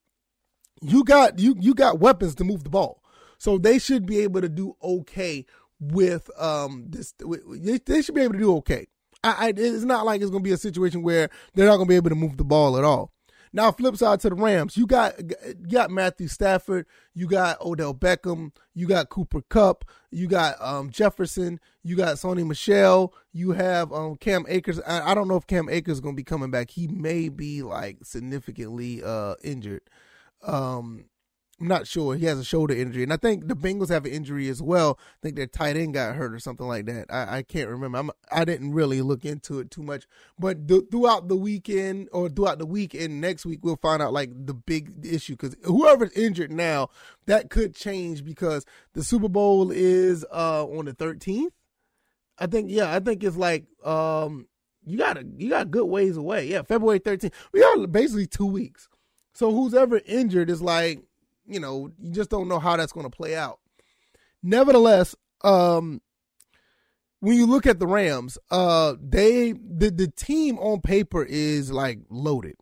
you 0.81 1.03
got 1.03 1.39
you 1.39 1.55
you 1.59 1.73
got 1.73 1.99
weapons 1.99 2.35
to 2.35 2.43
move 2.43 2.63
the 2.63 2.69
ball. 2.69 3.03
So 3.37 3.57
they 3.57 3.77
should 3.77 4.05
be 4.05 4.19
able 4.19 4.41
to 4.41 4.49
do 4.49 4.75
okay 4.81 5.45
with 5.79 6.29
um 6.39 6.85
this. 6.89 7.13
They 7.85 8.01
should 8.01 8.15
be 8.15 8.21
able 8.21 8.33
to 8.33 8.39
do 8.39 8.55
okay. 8.57 8.87
I, 9.23 9.47
I, 9.47 9.53
it's 9.55 9.83
not 9.83 10.05
like 10.05 10.21
it's 10.21 10.29
going 10.29 10.43
to 10.43 10.47
be 10.47 10.53
a 10.53 10.57
situation 10.57 11.01
where 11.01 11.29
they're 11.53 11.65
not 11.65 11.77
going 11.77 11.87
to 11.87 11.91
be 11.91 11.95
able 11.95 12.09
to 12.09 12.15
move 12.15 12.37
the 12.37 12.43
ball 12.43 12.77
at 12.77 12.83
all. 12.83 13.11
Now, 13.53 13.71
flip 13.71 13.95
side 13.97 14.19
to 14.21 14.29
the 14.29 14.35
Rams, 14.35 14.77
you 14.77 14.85
got 14.85 15.19
you 15.19 15.71
got 15.71 15.89
Matthew 15.89 16.27
Stafford, 16.27 16.85
you 17.13 17.27
got 17.27 17.61
Odell 17.61 17.93
Beckham, 17.93 18.51
you 18.73 18.87
got 18.87 19.09
Cooper 19.09 19.41
Kupp, 19.49 19.85
you 20.11 20.27
got 20.27 20.55
um, 20.61 20.89
Jefferson, 20.89 21.59
you 21.83 21.95
got 21.95 22.17
Sony 22.17 22.45
Michel, 22.45 23.13
you 23.33 23.51
have 23.51 23.91
um, 23.93 24.15
Cam 24.15 24.45
Akers. 24.47 24.79
I, 24.81 25.11
I, 25.11 25.13
don't 25.13 25.27
know 25.27 25.37
if 25.37 25.47
Cam 25.47 25.69
Akers 25.69 25.93
is 25.93 26.01
going 26.01 26.15
to 26.15 26.19
be 26.19 26.23
coming 26.23 26.51
back. 26.51 26.71
He 26.71 26.87
may 26.87 27.29
be 27.29 27.63
like 27.63 27.99
significantly 28.03 29.01
uh, 29.03 29.35
injured. 29.43 29.81
Um, 30.43 31.05
I'm 31.59 31.67
not 31.67 31.87
sure. 31.87 32.15
He 32.15 32.25
has 32.25 32.37
a 32.37 32.43
shoulder 32.43 32.75
injury, 32.75 33.01
and 33.01 33.11
I 33.11 33.17
think 33.17 33.47
the 33.47 33.55
Bengals 33.55 33.89
have 33.89 34.05
an 34.05 34.11
injury 34.11 34.47
as 34.47 34.61
well. 34.61 34.99
I 34.99 35.17
think 35.23 35.35
their 35.35 35.47
tight 35.47 35.75
end 35.75 35.95
got 35.95 36.15
hurt 36.15 36.31
or 36.31 36.39
something 36.39 36.67
like 36.67 36.85
that. 36.85 37.07
I, 37.09 37.37
I 37.37 37.41
can't 37.41 37.67
remember. 37.67 37.97
I'm, 37.97 38.11
I 38.31 38.45
did 38.45 38.61
not 38.61 38.75
really 38.75 39.01
look 39.01 39.25
into 39.25 39.59
it 39.59 39.71
too 39.71 39.81
much, 39.81 40.05
but 40.37 40.67
th- 40.67 40.83
throughout 40.91 41.29
the 41.29 41.35
weekend 41.35 42.09
or 42.11 42.29
throughout 42.29 42.59
the 42.59 42.67
week 42.67 42.93
and 42.93 43.19
next 43.19 43.43
week, 43.43 43.61
we'll 43.63 43.75
find 43.77 44.03
out 44.03 44.13
like 44.13 44.29
the 44.45 44.53
big 44.53 45.03
issue 45.03 45.35
because 45.35 45.55
whoever's 45.63 46.11
injured 46.11 46.51
now, 46.51 46.89
that 47.25 47.49
could 47.49 47.73
change 47.73 48.23
because 48.23 48.63
the 48.93 49.03
Super 49.03 49.29
Bowl 49.29 49.71
is 49.71 50.23
uh, 50.31 50.63
on 50.63 50.85
the 50.85 50.93
13th. 50.93 51.49
I 52.37 52.45
think 52.45 52.69
yeah, 52.69 52.93
I 52.93 52.99
think 52.99 53.23
it's 53.23 53.35
like 53.35 53.65
um, 53.83 54.47
you 54.85 54.99
got 54.99 55.17
you 55.39 55.49
got 55.49 55.71
good 55.71 55.85
ways 55.85 56.17
away. 56.17 56.45
Yeah, 56.45 56.61
February 56.61 56.99
13th. 56.99 57.33
We 57.51 57.61
got 57.61 57.91
basically 57.91 58.27
two 58.27 58.45
weeks. 58.45 58.87
So 59.33 59.51
who's 59.51 59.73
ever 59.73 60.01
injured 60.05 60.51
is 60.51 60.61
like 60.61 61.03
you 61.47 61.59
know, 61.59 61.91
you 61.99 62.11
just 62.11 62.29
don't 62.29 62.47
know 62.47 62.59
how 62.59 62.75
that's 62.77 62.91
going 62.91 63.09
to 63.09 63.15
play 63.15 63.35
out. 63.35 63.59
Nevertheless, 64.43 65.15
um, 65.43 66.01
when 67.19 67.35
you 67.35 67.45
look 67.45 67.65
at 67.65 67.79
the 67.79 67.87
Rams, 67.87 68.37
uh, 68.51 68.95
they 69.01 69.53
the 69.53 69.89
the 69.89 70.07
team 70.07 70.59
on 70.59 70.81
paper 70.81 71.23
is 71.23 71.71
like 71.71 71.99
loaded. 72.09 72.55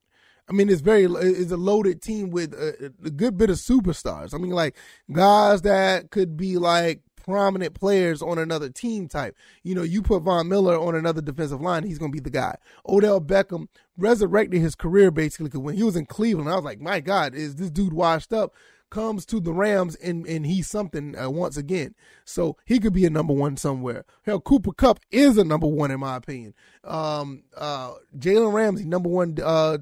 I 0.47 0.53
mean, 0.53 0.69
it's 0.69 0.81
very 0.81 1.05
it's 1.05 1.51
a 1.51 1.57
loaded 1.57 2.01
team 2.01 2.29
with 2.29 2.53
a, 2.53 2.93
a, 3.03 3.09
good 3.09 3.35
bit 3.35 3.49
of 3.49 3.57
superstars. 3.57 4.33
I 4.33 4.37
mean, 4.37 4.51
like 4.51 4.77
guys 5.11 5.63
that 5.63 6.11
could 6.11 6.37
be 6.37 6.57
like 6.57 7.01
prominent 7.25 7.73
players 7.73 8.21
on 8.21 8.37
another 8.37 8.69
team 8.69 9.07
type. 9.07 9.35
You 9.63 9.73
know, 9.73 9.81
you 9.81 10.03
put 10.03 10.21
Von 10.21 10.47
Miller 10.47 10.77
on 10.77 10.95
another 10.95 11.21
defensive 11.21 11.61
line, 11.61 11.83
he's 11.83 11.97
going 11.97 12.11
to 12.11 12.15
be 12.15 12.21
the 12.21 12.29
guy. 12.29 12.55
Odell 12.87 13.19
Beckham 13.19 13.67
resurrected 13.97 14.61
his 14.61 14.75
career 14.75 15.09
basically 15.09 15.59
when 15.59 15.75
he 15.75 15.83
was 15.83 15.95
in 15.95 16.05
Cleveland, 16.05 16.49
I 16.49 16.55
was 16.55 16.63
like, 16.63 16.79
my 16.79 16.99
God, 16.99 17.33
is 17.33 17.55
this 17.55 17.71
dude 17.71 17.93
washed 17.93 18.31
up? 18.31 18.53
Comes 18.95 19.25
to 19.25 19.41
the 19.41 19.51
Rams 19.51 19.95
and 19.97 20.25
and 20.25 20.45
he's 20.45 20.69
something 20.69 21.19
uh, 21.19 21.29
once 21.29 21.57
again. 21.57 21.95
So 22.23 22.55
he 22.63 22.79
could 22.79 22.93
be 22.93 23.05
a 23.05 23.09
number 23.09 23.33
one 23.33 23.57
somewhere. 23.57 24.05
Hell, 24.23 24.39
Cooper 24.39 24.71
Kupp 24.71 25.01
is 25.11 25.37
a 25.37 25.43
number 25.43 25.67
one 25.67 25.91
in 25.91 25.99
my 25.99 26.15
opinion. 26.15 26.53
Um, 26.85 27.43
uh, 27.57 27.95
Jalen 28.17 28.53
Ramsey, 28.53 28.85
number 28.85 29.09
one. 29.09 29.35
Uh, 29.43 29.79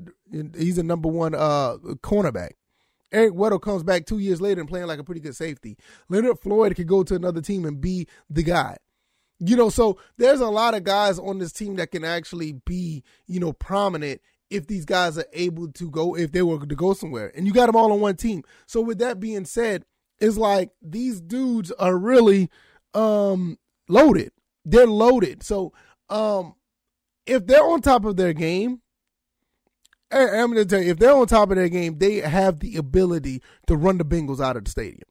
he's 0.57 0.79
a 0.79 0.83
number 0.83 1.09
one 1.09 1.35
uh 1.35 1.77
cornerback. 2.01 2.53
Eric 3.11 3.33
Weddle 3.33 3.61
comes 3.61 3.83
back 3.83 4.07
two 4.07 4.17
years 4.17 4.41
later 4.41 4.59
and 4.59 4.67
playing 4.67 4.87
like 4.87 4.97
a 4.97 5.03
pretty 5.03 5.21
good 5.21 5.35
safety. 5.35 5.77
Leonard 6.09 6.39
Floyd 6.39 6.75
could 6.75 6.87
go 6.87 7.03
to 7.03 7.13
another 7.13 7.39
team 7.39 7.65
and 7.65 7.79
be 7.79 8.07
the 8.31 8.41
guy. 8.41 8.77
You 9.37 9.55
know, 9.55 9.69
so 9.69 9.99
there's 10.17 10.39
a 10.39 10.49
lot 10.49 10.73
of 10.73 10.83
guys 10.83 11.19
on 11.19 11.37
this 11.37 11.51
team 11.51 11.75
that 11.75 11.91
can 11.91 12.03
actually 12.03 12.53
be, 12.65 13.03
you 13.27 13.39
know, 13.39 13.53
prominent 13.53 14.21
if 14.53 14.67
these 14.67 14.85
guys 14.85 15.17
are 15.17 15.25
able 15.33 15.71
to 15.71 15.89
go, 15.89 16.15
if 16.15 16.31
they 16.31 16.41
were 16.41 16.65
to 16.65 16.75
go 16.75 16.93
somewhere. 16.93 17.31
And 17.35 17.47
you 17.47 17.53
got 17.53 17.65
them 17.65 17.75
all 17.75 17.91
on 17.91 17.99
one 17.99 18.15
team. 18.15 18.43
So 18.67 18.81
with 18.81 18.99
that 18.99 19.19
being 19.19 19.45
said, 19.45 19.83
it's 20.19 20.37
like 20.37 20.69
these 20.81 21.19
dudes 21.19 21.71
are 21.71 21.97
really 21.97 22.49
um 22.93 23.57
loaded. 23.89 24.31
They're 24.63 24.87
loaded. 24.87 25.43
So 25.43 25.73
um 26.09 26.55
if 27.25 27.47
they're 27.47 27.63
on 27.63 27.81
top 27.81 28.05
of 28.05 28.15
their 28.15 28.33
game, 28.33 28.81
I'm 30.11 30.53
going 30.53 30.57
to 30.57 30.65
tell 30.65 30.81
you, 30.81 30.91
if 30.91 30.99
they're 30.99 31.15
on 31.15 31.25
top 31.25 31.49
of 31.49 31.55
their 31.55 31.69
game, 31.69 31.97
they 31.97 32.17
have 32.17 32.59
the 32.59 32.75
ability 32.77 33.41
to 33.65 33.75
run 33.75 33.97
the 33.97 34.05
Bengals 34.05 34.43
out 34.43 34.57
of 34.57 34.65
the 34.65 34.69
stadium. 34.71 35.07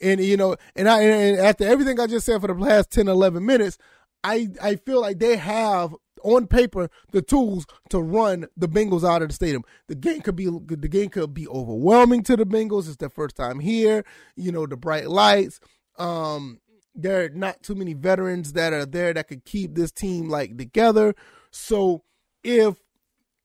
And 0.00 0.20
you 0.20 0.36
know, 0.36 0.56
and 0.74 0.88
I 0.88 1.02
and 1.02 1.38
after 1.38 1.64
everything 1.64 2.00
I 2.00 2.08
just 2.08 2.26
said 2.26 2.40
for 2.40 2.48
the 2.48 2.54
last 2.54 2.90
10, 2.90 3.06
11 3.06 3.46
minutes, 3.46 3.78
I 4.24 4.48
I 4.62 4.76
feel 4.76 5.00
like 5.00 5.18
they 5.18 5.36
have 5.36 5.94
on 6.22 6.46
paper 6.46 6.88
the 7.10 7.22
tools 7.22 7.66
to 7.90 8.00
run 8.00 8.46
the 8.56 8.68
Bengals 8.68 9.08
out 9.08 9.22
of 9.22 9.28
the 9.28 9.34
stadium. 9.34 9.64
The 9.88 9.94
game 9.94 10.20
could 10.20 10.36
be 10.36 10.46
the 10.46 10.88
game 10.88 11.10
could 11.10 11.34
be 11.34 11.48
overwhelming 11.48 12.22
to 12.24 12.36
the 12.36 12.46
Bengals. 12.46 12.86
It's 12.86 12.96
their 12.96 13.10
first 13.10 13.36
time 13.36 13.60
here. 13.60 14.04
You 14.36 14.52
know, 14.52 14.66
the 14.66 14.76
bright 14.76 15.08
lights. 15.08 15.60
Um, 15.98 16.60
there 16.94 17.24
are 17.24 17.28
not 17.30 17.62
too 17.62 17.74
many 17.74 17.94
veterans 17.94 18.52
that 18.52 18.72
are 18.72 18.86
there 18.86 19.14
that 19.14 19.28
could 19.28 19.44
keep 19.44 19.74
this 19.74 19.92
team 19.92 20.28
like 20.28 20.56
together. 20.56 21.14
So 21.50 22.02
if 22.44 22.76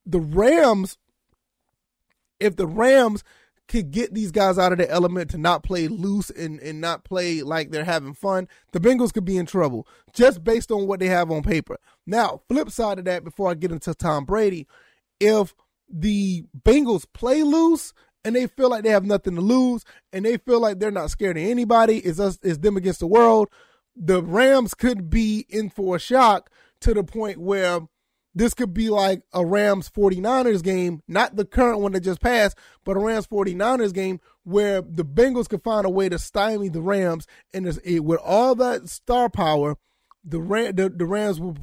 the 0.06 0.20
Rams, 0.20 0.98
if 2.40 2.56
the 2.56 2.68
Rams 2.68 3.24
could 3.68 3.92
get 3.92 4.14
these 4.14 4.32
guys 4.32 4.58
out 4.58 4.72
of 4.72 4.78
the 4.78 4.90
element 4.90 5.30
to 5.32 5.38
not 5.38 5.64
play 5.64 5.88
loose 5.88 6.30
and, 6.30 6.60
and 6.62 6.80
not 6.80 7.04
play 7.04 7.42
like 7.42 7.72
they're 7.72 7.84
having 7.84 8.14
fun, 8.14 8.48
the 8.72 8.80
Bengals 8.80 9.14
could 9.14 9.26
be 9.26 9.38
in 9.38 9.46
trouble 9.46 9.88
just 10.14 10.44
based 10.44 10.72
on 10.72 10.88
what 10.88 11.00
they 11.00 11.08
have 11.08 11.30
on 11.32 11.44
paper. 11.44 11.78
Now, 12.06 12.42
flip 12.48 12.70
side 12.70 13.00
of 13.00 13.06
that, 13.06 13.24
before 13.24 13.50
I 13.52 13.56
get 13.56 13.72
into 13.72 13.94
Tom 13.94 14.26
Brady, 14.26 14.68
if 15.20 15.54
the 15.90 16.46
Bengals 16.58 17.06
play 17.14 17.44
loose 17.44 17.94
and 18.24 18.36
they 18.36 18.48
feel 18.48 18.70
like 18.70 18.84
they 18.84 18.90
have 18.90 19.06
nothing 19.06 19.36
to 19.36 19.42
lose 19.42 19.84
and 20.14 20.26
they 20.26 20.38
feel 20.38 20.60
like 20.60 20.80
they're 20.80 20.92
not 20.92 21.12
scared 21.12 21.38
of 21.38 21.44
anybody, 21.44 22.00
it's 22.00 22.20
us, 22.20 22.40
it's 22.44 22.60
them 22.60 22.78
against 22.78 23.00
the 23.00 23.08
world. 23.08 23.50
The 23.96 24.22
Rams 24.22 24.74
could 24.74 25.10
be 25.10 25.46
in 25.50 25.70
for 25.70 25.96
a 25.96 26.00
shock 26.00 26.50
to 26.82 26.94
the 26.94 27.04
point 27.04 27.40
where 27.40 27.82
this 28.38 28.54
could 28.54 28.74
be 28.74 28.90
like 28.90 29.24
a 29.34 29.46
Rams 29.46 29.90
49ers 29.90 30.64
game, 30.64 31.02
not 31.08 31.36
the 31.36 31.46
current 31.46 31.80
one 31.80 31.94
that 31.94 32.02
just 32.02 32.22
passed, 32.22 32.58
but 32.84 32.96
a 32.96 33.00
Rams 33.00 33.28
49ers 33.28 33.94
game 33.94 34.20
where 34.44 34.82
the 34.82 35.04
Bengals 35.04 35.50
could 35.50 35.64
find 35.64 35.86
a 35.86 35.90
way 35.90 36.08
to 36.08 36.20
stymie 36.20 36.70
the 36.70 36.82
Rams. 36.82 37.26
And 37.54 37.66
with 37.66 38.20
all 38.24 38.54
that 38.56 38.90
star 38.90 39.30
power, 39.30 39.78
the, 40.24 40.40
Ram, 40.40 40.76
the, 40.76 40.90
the 40.90 41.06
Rams 41.06 41.40
will 41.40 41.58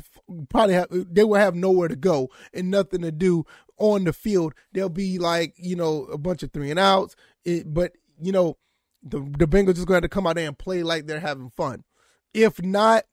probably 0.48 0.74
have, 0.74 0.88
they 0.90 1.22
will 1.22 1.38
have 1.38 1.54
nowhere 1.54 1.88
to 1.88 1.96
go 1.96 2.30
and 2.52 2.70
nothing 2.70 3.02
to 3.02 3.12
do 3.12 3.44
on 3.78 4.04
the 4.04 4.12
field. 4.12 4.54
There'll 4.72 4.88
be 4.88 5.18
like, 5.18 5.54
you 5.56 5.76
know, 5.76 6.04
a 6.06 6.18
bunch 6.18 6.42
of 6.42 6.52
three 6.52 6.70
and 6.70 6.80
outs. 6.80 7.14
It, 7.44 7.72
but, 7.72 7.92
you 8.20 8.32
know, 8.32 8.56
the, 9.02 9.20
the 9.38 9.46
Bengals 9.46 9.76
just 9.76 9.86
going 9.86 10.02
to 10.02 10.08
come 10.08 10.26
out 10.26 10.36
there 10.36 10.48
and 10.48 10.58
play 10.58 10.82
like 10.82 11.06
they're 11.06 11.20
having 11.20 11.50
fun. 11.50 11.84
If 12.32 12.60
not, 12.60 13.04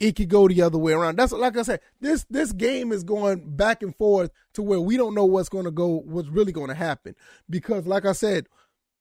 it 0.00 0.16
could 0.16 0.28
go 0.28 0.48
the 0.48 0.62
other 0.62 0.78
way 0.78 0.92
around. 0.92 1.16
That's 1.16 1.32
like 1.32 1.56
I 1.56 1.62
said, 1.62 1.80
this 2.00 2.26
this 2.28 2.52
game 2.52 2.92
is 2.92 3.04
going 3.04 3.56
back 3.56 3.82
and 3.82 3.94
forth 3.94 4.30
to 4.54 4.62
where 4.62 4.80
we 4.80 4.96
don't 4.96 5.14
know 5.14 5.24
what's 5.24 5.48
going 5.48 5.64
to 5.64 5.70
go, 5.70 6.02
what's 6.04 6.28
really 6.28 6.52
going 6.52 6.68
to 6.68 6.74
happen. 6.74 7.14
Because 7.48 7.86
like 7.86 8.04
I 8.04 8.12
said, 8.12 8.48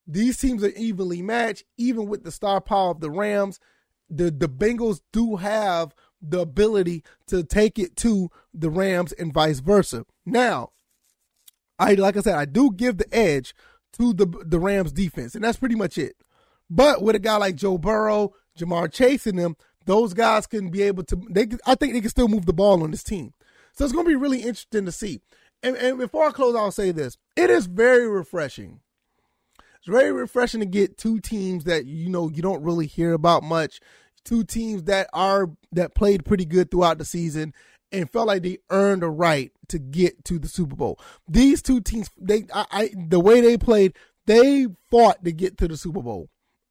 these 0.06 0.38
teams 0.38 0.64
are 0.64 0.70
evenly 0.70 1.22
matched, 1.22 1.64
even 1.78 2.08
with 2.08 2.24
the 2.24 2.32
star 2.32 2.62
power 2.62 2.92
of 2.92 3.00
the 3.00 3.12
Rams. 3.12 3.60
The 4.10 4.30
the 4.32 4.50
Bengals 4.50 5.02
do 5.12 5.38
have 5.38 5.96
the 6.22 6.40
ability 6.42 7.04
to 7.28 7.44
take 7.44 7.80
it 7.80 7.96
to 7.98 8.30
the 8.54 8.70
Rams 8.70 9.12
and 9.14 9.34
vice 9.34 9.60
versa. 9.60 10.06
Now, 10.26 10.72
I 11.80 11.96
like 11.96 12.18
I 12.18 12.22
said, 12.22 12.36
I 12.36 12.46
do 12.46 12.72
give 12.72 12.98
the 12.98 13.14
edge 13.14 13.56
to 13.94 14.14
the 14.14 14.26
the 14.46 14.60
Rams 14.60 14.92
defense, 14.92 15.36
and 15.36 15.44
that's 15.44 15.58
pretty 15.58 15.76
much 15.76 15.98
it. 15.98 16.16
But 16.70 17.02
with 17.02 17.16
a 17.16 17.20
guy 17.20 17.38
like 17.38 17.56
Joe 17.56 17.78
Burrow, 17.78 18.34
Ja'Marr 18.58 18.92
Chase 18.92 19.28
and 19.28 19.38
them, 19.38 19.56
those 19.86 20.13
guys 20.13 20.48
can 20.48 20.70
be 20.70 20.82
able 20.84 21.04
to. 21.06 21.22
They, 21.30 21.48
I 21.66 21.75
think 21.75 21.94
they 21.94 22.02
can 22.02 22.10
still 22.10 22.28
move 22.28 22.46
the 22.46 22.54
ball 22.54 22.84
on 22.84 22.92
this 22.92 23.04
team. 23.04 23.34
So 23.74 23.84
it's 23.84 23.94
going 23.94 24.06
to 24.06 24.10
be 24.10 24.16
really 24.16 24.40
interesting 24.40 24.86
to 24.86 24.92
see. 24.92 25.22
And, 25.62 25.75
and 25.78 25.98
before 25.98 26.28
I 26.28 26.32
close, 26.32 26.56
I'll 26.56 26.72
say 26.72 26.92
this: 26.92 27.18
it 27.36 27.50
is 27.50 27.66
very 27.66 28.08
refreshing. 28.08 28.82
It's 29.58 29.88
very 29.88 30.12
refreshing 30.12 30.62
to 30.62 30.66
get 30.66 30.98
two 30.98 31.20
teams 31.20 31.66
that 31.66 31.86
you 31.86 32.10
know 32.10 32.30
you 32.30 32.42
don't 32.42 32.63
really 32.63 32.88
hear 32.88 33.13
about 33.13 33.44
much. 33.44 33.82
Two 34.24 34.44
teams 34.44 34.84
that 34.84 35.10
are 35.12 35.50
that 35.74 35.96
played 35.96 36.24
pretty 36.24 36.46
good 36.46 36.72
throughout 36.72 36.98
the 36.98 37.06
season 37.06 37.54
and 37.94 38.10
felt 38.10 38.28
like 38.28 38.44
they 38.44 38.58
earned 38.70 39.04
a 39.04 39.10
right 39.10 39.52
to 39.70 39.80
get 39.80 40.25
to 40.25 40.40
the 40.40 40.48
Super 40.48 40.75
Bowl. 40.75 41.00
These 41.28 41.62
two 41.62 41.80
teams, 41.80 42.10
they, 42.20 42.46
I, 42.54 42.66
I 42.72 42.90
the 43.08 43.20
way 43.20 43.40
they 43.40 43.58
played, 43.58 43.94
they 44.25 44.68
fought 44.90 45.24
to 45.24 45.32
get 45.32 45.58
to 45.60 45.68
the 45.68 45.78
Super 45.78 46.02
Bowl. 46.02 46.30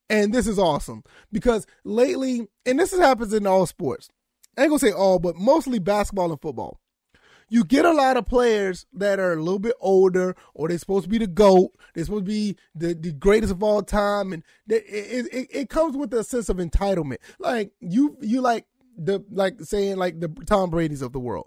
And 0.09 0.32
this 0.32 0.47
is 0.47 0.59
awesome 0.59 1.04
because 1.32 1.66
lately, 1.85 2.49
and 2.66 2.78
this 2.78 2.97
happens 2.97 3.32
in 3.32 3.47
all 3.47 3.66
sports. 3.66 4.09
I 4.56 4.62
ain't 4.62 4.71
gonna 4.71 4.78
say 4.78 4.92
all, 4.92 5.18
but 5.18 5.37
mostly 5.37 5.78
basketball 5.78 6.30
and 6.30 6.40
football. 6.40 6.78
You 7.49 7.64
get 7.64 7.85
a 7.85 7.92
lot 7.92 8.16
of 8.16 8.25
players 8.25 8.87
that 8.94 9.18
are 9.18 9.35
a 9.35 9.42
little 9.42 9.59
bit 9.59 9.75
older, 9.78 10.35
or 10.54 10.68
they're 10.68 10.78
supposed 10.78 11.04
to 11.04 11.11
be 11.11 11.18
the 11.18 11.26
GOAT. 11.26 11.71
They're 11.94 12.04
supposed 12.04 12.25
to 12.25 12.30
be 12.30 12.56
the, 12.75 12.94
the 12.94 13.12
greatest 13.12 13.52
of 13.52 13.62
all 13.62 13.82
time. 13.82 14.32
And 14.32 14.42
they, 14.66 14.76
it, 14.76 15.26
it, 15.30 15.49
it 15.50 15.68
comes 15.68 15.94
with 15.94 16.14
a 16.14 16.25
sense 16.25 16.49
of 16.49 16.56
entitlement. 16.56 17.18
Like 17.38 17.73
you, 17.78 18.16
you 18.23 18.40
like 18.40 18.64
the, 18.97 19.23
like 19.30 19.61
saying 19.61 19.97
like 19.97 20.18
the 20.18 20.28
Tom 20.47 20.71
Brady's 20.71 21.02
of 21.02 21.12
the 21.12 21.21
world. 21.21 21.47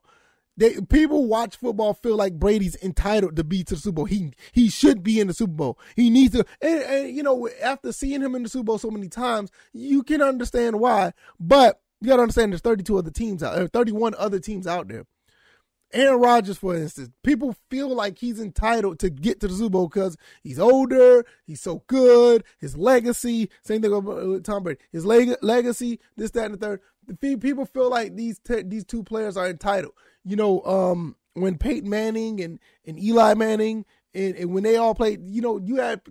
They, 0.57 0.79
people 0.81 1.27
watch 1.27 1.57
football 1.57 1.93
feel 1.93 2.15
like 2.15 2.39
Brady's 2.39 2.77
entitled 2.81 3.35
to 3.35 3.43
be 3.43 3.63
to 3.65 3.75
the 3.75 3.81
Super 3.81 3.95
Bowl. 3.95 4.05
He 4.05 4.31
he 4.53 4.69
should 4.69 5.03
be 5.03 5.19
in 5.19 5.27
the 5.27 5.33
Super 5.33 5.53
Bowl. 5.53 5.79
He 5.95 6.09
needs 6.09 6.33
to, 6.33 6.45
and, 6.61 6.81
and 6.81 7.15
you 7.15 7.23
know, 7.23 7.49
after 7.61 7.91
seeing 7.91 8.21
him 8.21 8.35
in 8.35 8.43
the 8.43 8.49
Super 8.49 8.65
Bowl 8.65 8.77
so 8.77 8.89
many 8.89 9.09
times, 9.09 9.51
you 9.73 10.03
can 10.03 10.21
understand 10.21 10.79
why. 10.79 11.11
But 11.39 11.81
you 12.01 12.07
got 12.07 12.17
to 12.17 12.23
understand, 12.23 12.51
there's 12.51 12.61
32 12.61 12.97
other 12.97 13.11
teams 13.11 13.43
out, 13.43 13.55
there, 13.55 13.67
31 13.67 14.15
other 14.17 14.39
teams 14.39 14.67
out 14.67 14.87
there. 14.87 15.05
Aaron 15.93 16.19
Rodgers, 16.19 16.57
for 16.57 16.75
instance, 16.75 17.09
people 17.23 17.55
feel 17.69 17.93
like 17.93 18.17
he's 18.17 18.39
entitled 18.39 18.99
to 18.99 19.09
get 19.09 19.39
to 19.39 19.47
the 19.47 19.53
Super 19.53 19.69
Bowl 19.69 19.87
because 19.87 20.17
he's 20.43 20.59
older, 20.59 21.25
he's 21.45 21.61
so 21.61 21.83
good, 21.87 22.43
his 22.59 22.75
legacy. 22.75 23.49
Same 23.61 23.81
thing 23.81 23.91
with 24.03 24.43
Tom 24.43 24.63
Brady, 24.63 24.79
his 24.91 25.05
leg- 25.05 25.37
legacy, 25.41 25.99
this, 26.17 26.31
that, 26.31 26.45
and 26.45 26.55
the 26.55 26.57
third. 26.57 27.39
People 27.39 27.65
feel 27.65 27.89
like 27.89 28.15
these 28.15 28.39
te- 28.39 28.63
these 28.63 28.83
two 28.83 29.03
players 29.03 29.37
are 29.37 29.47
entitled 29.47 29.93
you 30.25 30.35
know, 30.35 30.61
um, 30.63 31.15
when 31.33 31.57
Peyton 31.57 31.89
Manning 31.89 32.41
and, 32.41 32.59
and 32.85 32.99
Eli 32.99 33.33
Manning 33.35 33.85
and, 34.13 34.35
and 34.35 34.53
when 34.53 34.63
they 34.63 34.77
all 34.77 34.95
played, 34.95 35.21
you 35.25 35.41
know, 35.41 35.57
you 35.57 35.75
had 35.75 36.01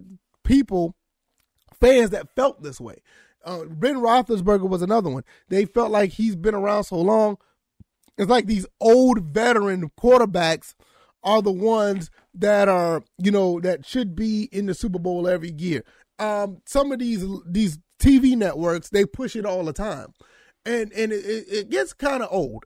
people, 0.45 0.95
fans 1.81 2.11
that 2.11 2.35
felt 2.37 2.63
this 2.63 2.81
way. 2.81 3.03
Uh, 3.45 3.65
ben 3.65 3.97
Roethlisberger 3.97 4.69
was 4.69 4.83
another 4.83 5.11
one. 5.11 5.25
They 5.49 5.67
felt 5.67 5.91
like 5.91 6.13
he's 6.13 6.37
been 6.37 6.55
around 6.55 6.85
so 6.85 6.97
long. 6.97 7.37
It's 8.17 8.31
like 8.31 8.47
these 8.47 8.67
old 8.81 9.23
veteran 9.23 9.91
quarterbacks 10.01 10.75
are 11.23 11.43
the 11.43 11.53
ones 11.53 12.11
that 12.35 12.69
are, 12.69 13.03
you 13.19 13.31
know, 13.31 13.61
that 13.61 13.85
should 13.85 14.15
be 14.15 14.45
in 14.53 14.67
the 14.67 14.75
Super 14.75 14.99
Bowl 14.99 15.27
every 15.29 15.53
year. 15.53 15.85
Um, 16.19 16.59
some 16.65 16.93
of 16.93 17.01
these 17.01 17.25
these 17.47 17.79
TV 17.99 18.37
networks 18.37 18.91
they 18.91 19.05
push 19.05 19.35
it 19.35 19.45
all 19.45 19.65
the 19.65 19.73
time, 19.73 20.13
and 20.65 20.93
and 20.93 21.13
it, 21.13 21.45
it 21.49 21.71
gets 21.71 21.93
kind 21.93 22.23
of 22.23 22.29
old. 22.31 22.65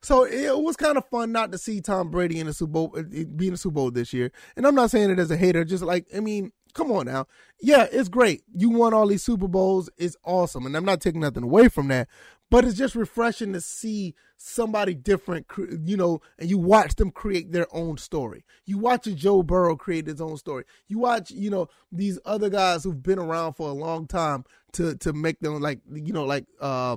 So 0.00 0.24
it 0.24 0.58
was 0.58 0.76
kind 0.76 0.96
of 0.96 1.08
fun 1.08 1.32
not 1.32 1.52
to 1.52 1.58
see 1.58 1.80
Tom 1.80 2.10
Brady 2.10 2.38
in 2.40 2.46
the 2.46 2.52
Super 2.52 2.72
Bowl, 2.72 2.94
uh, 2.96 3.02
be 3.02 3.46
in 3.46 3.52
the 3.52 3.56
Super 3.56 3.74
Bowl 3.74 3.90
this 3.90 4.12
year. 4.12 4.30
And 4.56 4.66
I'm 4.66 4.74
not 4.74 4.90
saying 4.90 5.10
it 5.10 5.18
as 5.18 5.30
a 5.30 5.36
hater, 5.36 5.64
just 5.64 5.82
like 5.82 6.06
I 6.14 6.20
mean, 6.20 6.52
come 6.74 6.92
on 6.92 7.06
now. 7.06 7.26
Yeah, 7.60 7.86
it's 7.90 8.08
great. 8.08 8.42
You 8.54 8.70
won 8.70 8.94
all 8.94 9.06
these 9.06 9.22
Super 9.22 9.48
Bowls. 9.48 9.90
It's 9.96 10.16
awesome. 10.24 10.66
And 10.66 10.76
I'm 10.76 10.84
not 10.84 11.00
taking 11.00 11.20
nothing 11.20 11.42
away 11.42 11.68
from 11.68 11.88
that. 11.88 12.08
But 12.50 12.64
it's 12.64 12.78
just 12.78 12.94
refreshing 12.94 13.52
to 13.52 13.60
see 13.60 14.14
somebody 14.38 14.94
different, 14.94 15.46
you 15.84 15.96
know, 15.96 16.22
and 16.38 16.48
you 16.48 16.56
watch 16.56 16.94
them 16.94 17.10
create 17.10 17.52
their 17.52 17.66
own 17.72 17.98
story. 17.98 18.44
You 18.64 18.78
watch 18.78 19.06
a 19.06 19.12
Joe 19.12 19.42
Burrow 19.42 19.76
create 19.76 20.06
his 20.06 20.20
own 20.20 20.38
story. 20.38 20.64
You 20.86 20.98
watch, 20.98 21.30
you 21.30 21.50
know, 21.50 21.68
these 21.92 22.18
other 22.24 22.48
guys 22.48 22.84
who've 22.84 23.02
been 23.02 23.18
around 23.18 23.54
for 23.54 23.68
a 23.68 23.72
long 23.72 24.06
time 24.06 24.44
to 24.72 24.96
to 24.96 25.12
make 25.12 25.40
them 25.40 25.60
like, 25.60 25.80
you 25.92 26.12
know, 26.12 26.24
like 26.24 26.46
uh, 26.60 26.96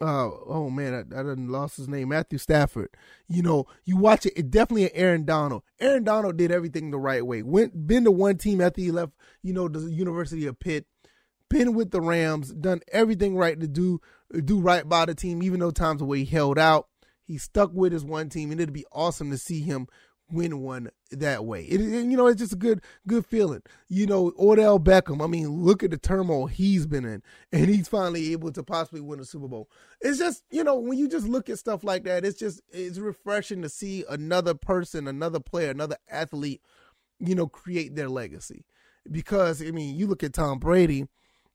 uh, 0.00 0.30
oh 0.46 0.70
man, 0.70 0.94
I, 0.94 1.20
I 1.20 1.22
didn't 1.22 1.48
lost 1.48 1.76
his 1.76 1.88
name, 1.88 2.08
Matthew 2.08 2.38
Stafford. 2.38 2.88
You 3.28 3.42
know, 3.42 3.66
you 3.84 3.96
watch 3.96 4.24
it, 4.24 4.32
it 4.36 4.50
definitely 4.50 4.84
an 4.84 4.90
Aaron 4.94 5.24
Donald. 5.24 5.62
Aaron 5.78 6.04
Donald 6.04 6.36
did 6.36 6.50
everything 6.50 6.90
the 6.90 6.98
right 6.98 7.24
way. 7.24 7.42
Went 7.42 7.86
been 7.86 8.04
to 8.04 8.10
one 8.10 8.38
team 8.38 8.60
after 8.60 8.80
he 8.80 8.90
left, 8.90 9.12
you 9.42 9.52
know, 9.52 9.68
the 9.68 9.90
University 9.90 10.46
of 10.46 10.58
Pitt, 10.58 10.86
been 11.50 11.74
with 11.74 11.90
the 11.90 12.00
Rams, 12.00 12.52
done 12.52 12.80
everything 12.92 13.36
right 13.36 13.60
to 13.60 13.68
do 13.68 14.00
do 14.44 14.60
right 14.60 14.88
by 14.88 15.04
the 15.04 15.14
team, 15.14 15.42
even 15.42 15.60
though 15.60 15.70
times 15.70 16.02
where 16.02 16.18
he 16.18 16.24
held 16.24 16.58
out. 16.58 16.88
He 17.24 17.38
stuck 17.38 17.70
with 17.72 17.92
his 17.92 18.04
one 18.04 18.28
team, 18.28 18.50
and 18.50 18.60
it'd 18.60 18.72
be 18.72 18.86
awesome 18.90 19.30
to 19.30 19.38
see 19.38 19.60
him 19.60 19.86
win 20.32 20.60
one 20.60 20.90
that 21.10 21.44
way. 21.44 21.62
It, 21.62 21.80
you 21.80 22.16
know, 22.16 22.26
it's 22.26 22.40
just 22.40 22.52
a 22.52 22.56
good 22.56 22.80
good 23.06 23.26
feeling. 23.26 23.62
You 23.88 24.06
know, 24.06 24.32
Odell 24.38 24.78
Beckham. 24.78 25.22
I 25.22 25.26
mean, 25.26 25.48
look 25.48 25.82
at 25.82 25.90
the 25.90 25.98
turmoil 25.98 26.46
he's 26.46 26.86
been 26.86 27.04
in, 27.04 27.22
and 27.52 27.68
he's 27.68 27.88
finally 27.88 28.32
able 28.32 28.52
to 28.52 28.62
possibly 28.62 29.00
win 29.00 29.20
a 29.20 29.24
Super 29.24 29.48
Bowl. 29.48 29.68
It's 30.00 30.18
just 30.18 30.44
you 30.50 30.64
know 30.64 30.76
when 30.76 30.98
you 30.98 31.08
just 31.08 31.26
look 31.26 31.48
at 31.48 31.58
stuff 31.58 31.84
like 31.84 32.04
that, 32.04 32.24
it's 32.24 32.38
just 32.38 32.60
it's 32.70 32.98
refreshing 32.98 33.62
to 33.62 33.68
see 33.68 34.04
another 34.08 34.54
person, 34.54 35.08
another 35.08 35.40
player, 35.40 35.70
another 35.70 35.96
athlete, 36.08 36.62
you 37.18 37.34
know, 37.34 37.46
create 37.46 37.94
their 37.96 38.08
legacy. 38.08 38.64
Because 39.10 39.62
I 39.62 39.70
mean, 39.70 39.96
you 39.96 40.06
look 40.06 40.22
at 40.22 40.32
Tom 40.32 40.58
Brady. 40.58 41.06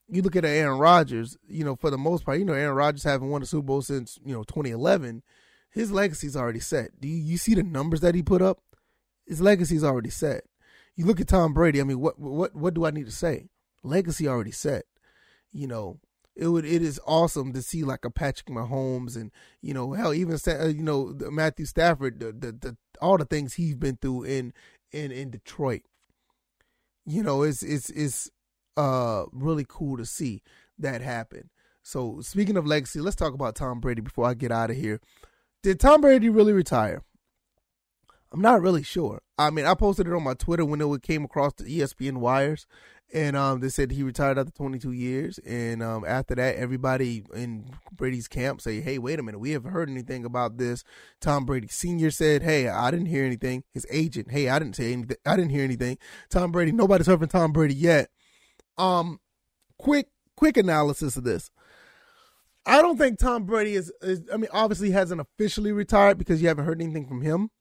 You 0.08 0.22
look 0.22 0.36
at 0.36 0.46
Aaron 0.46 0.78
Rodgers, 0.78 1.36
you 1.48 1.64
know, 1.64 1.76
for 1.76 1.90
the 1.90 1.98
most 1.98 2.26
part, 2.26 2.38
you 2.38 2.46
know, 2.46 2.54
Aaron 2.54 2.76
Rodgers 2.76 3.04
haven't 3.04 3.28
won 3.28 3.42
a 3.42 3.46
Super 3.48 3.66
Bowl 3.66 3.82
since, 3.82 4.20
you 4.24 4.34
know, 4.34 4.44
2011 4.44 5.24
his 5.76 5.92
legacy's 5.92 6.38
already 6.38 6.62
set. 6.62 7.02
Do 7.02 7.08
you, 7.10 7.18
you 7.18 7.38
see 7.38 7.54
the 7.54 7.62
numbers 7.62 8.00
that 8.00 8.16
he 8.16 8.24
put 8.24 8.42
up? 8.42 8.60
His 9.28 9.42
legacy's 9.42 9.84
already 9.84 10.10
set. 10.10 10.46
You 10.96 11.06
look 11.06 11.20
at 11.20 11.28
Tom 11.28 11.54
Brady. 11.54 11.82
I 11.82 11.84
mean, 11.84 12.00
what 12.00 12.18
what 12.18 12.56
what 12.56 12.74
do 12.74 12.86
I 12.86 12.92
need 12.92 13.08
to 13.08 13.12
say? 13.12 13.50
Legacy 13.84 14.26
already 14.26 14.52
set. 14.52 14.86
You 15.52 15.68
know, 15.68 16.00
it 16.34 16.48
would 16.48 16.64
it 16.64 16.82
is 16.82 17.02
awesome 17.06 17.52
to 17.52 17.62
see 17.62 17.84
like 17.84 18.06
a 18.06 18.10
Patrick 18.10 18.48
Mahomes 18.48 19.18
and 19.18 19.32
you 19.62 19.74
know 19.74 19.92
hell 19.92 20.14
even 20.14 20.40
uh, 20.48 20.68
you 20.68 20.82
know 20.82 21.14
Matthew 21.30 21.66
Stafford 21.66 22.22
the, 22.22 22.32
the, 22.32 22.52
the 22.54 22.78
all 23.02 23.18
the 23.18 23.26
things 23.26 23.56
he's 23.56 23.76
been 23.76 23.98
through 23.98 24.24
in 24.24 24.54
in 24.94 25.12
in 25.12 25.30
Detroit. 25.30 25.82
You 27.06 27.22
know, 27.22 27.44
it's 27.44 27.64
it's 27.64 27.90
it's 27.90 28.32
uh 28.78 29.26
really 29.34 29.66
cool 29.68 29.98
to 29.98 30.06
see 30.06 30.42
that 30.80 31.02
happen. 31.02 31.50
So 31.84 32.22
speaking 32.22 32.56
of 32.56 32.66
legacy, 32.66 33.02
let's 33.02 33.18
talk 33.18 33.34
about 33.34 33.56
Tom 33.56 33.82
Brady 33.82 34.00
before 34.00 34.26
I 34.26 34.36
get 34.36 34.54
out 34.54 34.72
of 34.72 34.78
here. 34.78 35.02
Did 35.66 35.80
Tom 35.80 36.02
Brady 36.02 36.30
really 36.30 36.54
retire? 36.54 37.02
I'm 38.32 38.40
not 38.40 38.62
really 38.62 38.84
sure. 38.84 39.24
I 39.36 39.50
mean, 39.50 39.66
I 39.66 39.74
posted 39.74 40.06
it 40.06 40.14
on 40.14 40.22
my 40.22 40.36
Twitter 40.36 40.64
when 40.64 40.80
it 40.80 41.02
came 41.02 41.26
across 41.26 41.54
the 41.54 41.64
ESPN 41.64 42.18
wires, 42.18 42.68
and 43.12 43.36
um, 43.36 43.62
they 43.62 43.70
said 43.70 43.90
he 43.90 44.04
retired 44.04 44.38
after 44.38 44.52
22 44.52 44.92
years. 44.92 45.40
And 45.40 45.82
um, 45.82 46.06
after 46.08 46.36
that, 46.36 46.58
everybody 46.58 47.24
in 47.34 47.66
Brady's 47.92 48.28
camp 48.28 48.62
say, 48.62 48.80
"Hey, 48.80 49.00
wait 49.00 49.18
a 49.18 49.24
minute, 49.24 49.40
we 49.40 49.54
haven't 49.54 49.72
heard 49.72 49.90
anything 49.90 50.24
about 50.24 50.60
this." 50.60 50.84
Tom 51.20 51.46
Brady 51.46 51.68
Senior 51.68 52.12
said, 52.12 52.44
"Hey, 52.44 52.68
I 52.68 52.92
didn't 52.92 53.08
hear 53.08 53.26
anything." 53.26 53.64
His 53.74 53.88
agent, 53.90 54.30
"Hey, 54.30 54.50
I 54.50 54.60
didn't 54.60 54.76
say 54.76 54.94
anything. 54.94 55.18
I 55.26 55.36
didn't 55.36 55.50
hear 55.50 55.64
anything." 55.64 55.98
Tom 56.30 56.52
Brady, 56.52 56.74
nobody's 56.74 57.08
heard 57.08 57.18
from 57.18 57.30
Tom 57.30 57.52
Brady 57.52 57.74
yet. 57.74 58.12
Um, 58.78 59.20
quick, 59.80 60.10
quick 60.36 60.58
analysis 60.58 61.18
of 61.18 61.24
this. 61.24 61.50
I 62.66 62.82
don't 62.82 62.98
think 62.98 63.20
Tom 63.20 63.44
Brady 63.46 63.76
is, 63.76 63.92
is, 64.02 64.22
I 64.34 64.38
mean, 64.38 64.50
obviously 64.52 64.92
hasn't 64.92 65.22
officially 65.22 65.72
retired 65.72 66.18
because 66.18 66.42
you 66.42 66.48
haven't 66.48 66.66
heard 66.66 66.82
anything 66.82 67.08
from 67.08 67.22
him. 67.22 67.52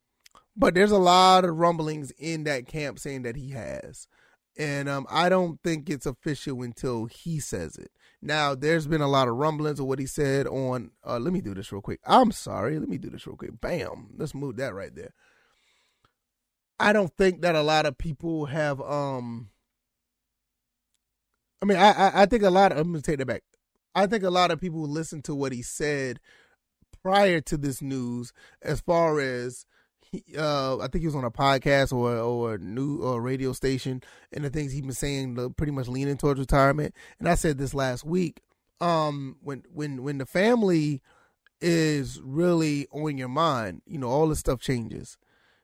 But 0.56 0.74
there's 0.74 0.92
a 0.92 0.98
lot 0.98 1.44
of 1.44 1.56
rumblings 1.56 2.12
in 2.12 2.44
that 2.44 2.66
camp 2.66 2.98
saying 2.98 3.22
that 3.22 3.36
he 3.36 3.50
has. 3.50 4.06
And 4.56 4.88
um, 4.88 5.06
I 5.10 5.28
don't 5.28 5.60
think 5.62 5.90
it's 5.90 6.06
official 6.06 6.62
until 6.62 7.06
he 7.06 7.40
says 7.40 7.76
it. 7.76 7.90
Now, 8.22 8.54
there's 8.54 8.86
been 8.86 9.00
a 9.00 9.08
lot 9.08 9.28
of 9.28 9.34
rumblings 9.34 9.80
of 9.80 9.86
what 9.86 9.98
he 9.98 10.06
said 10.06 10.46
on. 10.46 10.92
Uh, 11.04 11.18
let 11.18 11.32
me 11.32 11.40
do 11.40 11.54
this 11.54 11.72
real 11.72 11.82
quick. 11.82 12.00
I'm 12.06 12.30
sorry. 12.30 12.78
Let 12.78 12.88
me 12.88 12.98
do 12.98 13.10
this 13.10 13.26
real 13.26 13.36
quick. 13.36 13.60
Bam. 13.60 14.10
Let's 14.16 14.34
move 14.34 14.56
that 14.56 14.74
right 14.74 14.94
there. 14.94 15.12
I 16.78 16.92
don't 16.92 17.12
think 17.16 17.42
that 17.42 17.54
a 17.56 17.62
lot 17.62 17.86
of 17.86 17.98
people 17.98 18.46
have. 18.46 18.80
um 18.80 19.50
I 21.60 21.66
mean, 21.66 21.78
I 21.78 21.90
I, 21.90 22.22
I 22.22 22.26
think 22.26 22.42
a 22.42 22.50
lot. 22.50 22.72
Of, 22.72 22.78
I'm 22.78 22.92
gonna 22.92 23.02
take 23.02 23.18
that 23.18 23.26
back. 23.26 23.42
I 23.94 24.06
think 24.06 24.24
a 24.24 24.30
lot 24.30 24.50
of 24.50 24.60
people 24.60 24.82
listen 24.88 25.22
to 25.22 25.34
what 25.34 25.52
he 25.52 25.62
said 25.62 26.20
prior 27.02 27.40
to 27.42 27.56
this 27.56 27.80
news, 27.82 28.32
as 28.62 28.80
far 28.80 29.20
as 29.20 29.66
he, 30.00 30.24
uh, 30.36 30.78
I 30.78 30.88
think 30.88 31.02
he 31.02 31.06
was 31.06 31.14
on 31.14 31.24
a 31.24 31.30
podcast 31.30 31.92
or 31.92 32.16
or 32.16 32.58
new 32.58 33.02
or 33.02 33.20
radio 33.20 33.52
station, 33.52 34.02
and 34.32 34.44
the 34.44 34.50
things 34.50 34.72
he's 34.72 34.82
been 34.82 34.92
saying, 34.92 35.54
pretty 35.56 35.72
much 35.72 35.88
leaning 35.88 36.16
towards 36.16 36.40
retirement. 36.40 36.94
And 37.18 37.28
I 37.28 37.34
said 37.34 37.58
this 37.58 37.74
last 37.74 38.04
week. 38.04 38.40
Um, 38.80 39.36
when 39.40 39.62
when 39.72 40.02
when 40.02 40.18
the 40.18 40.26
family 40.26 41.00
is 41.60 42.20
really 42.22 42.86
on 42.90 43.16
your 43.16 43.28
mind, 43.28 43.82
you 43.86 43.98
know, 43.98 44.08
all 44.08 44.28
this 44.28 44.40
stuff 44.40 44.60
changes. 44.60 45.16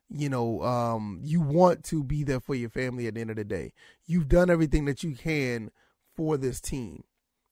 You 0.09 0.29
know, 0.29 0.62
um, 0.62 1.21
you 1.23 1.40
want 1.40 1.85
to 1.85 2.03
be 2.03 2.25
there 2.25 2.40
for 2.40 2.55
your 2.55 2.71
family 2.71 3.07
at 3.07 3.14
the 3.14 3.21
end 3.21 3.31
of 3.31 3.37
the 3.37 3.45
day. 3.45 3.73
You've 4.07 4.29
done 4.29 4.51
everything 4.51 4.85
that 4.87 5.05
you 5.05 5.14
can 5.14 5.71
for 6.16 6.37
this 6.37 6.61
team 6.61 7.05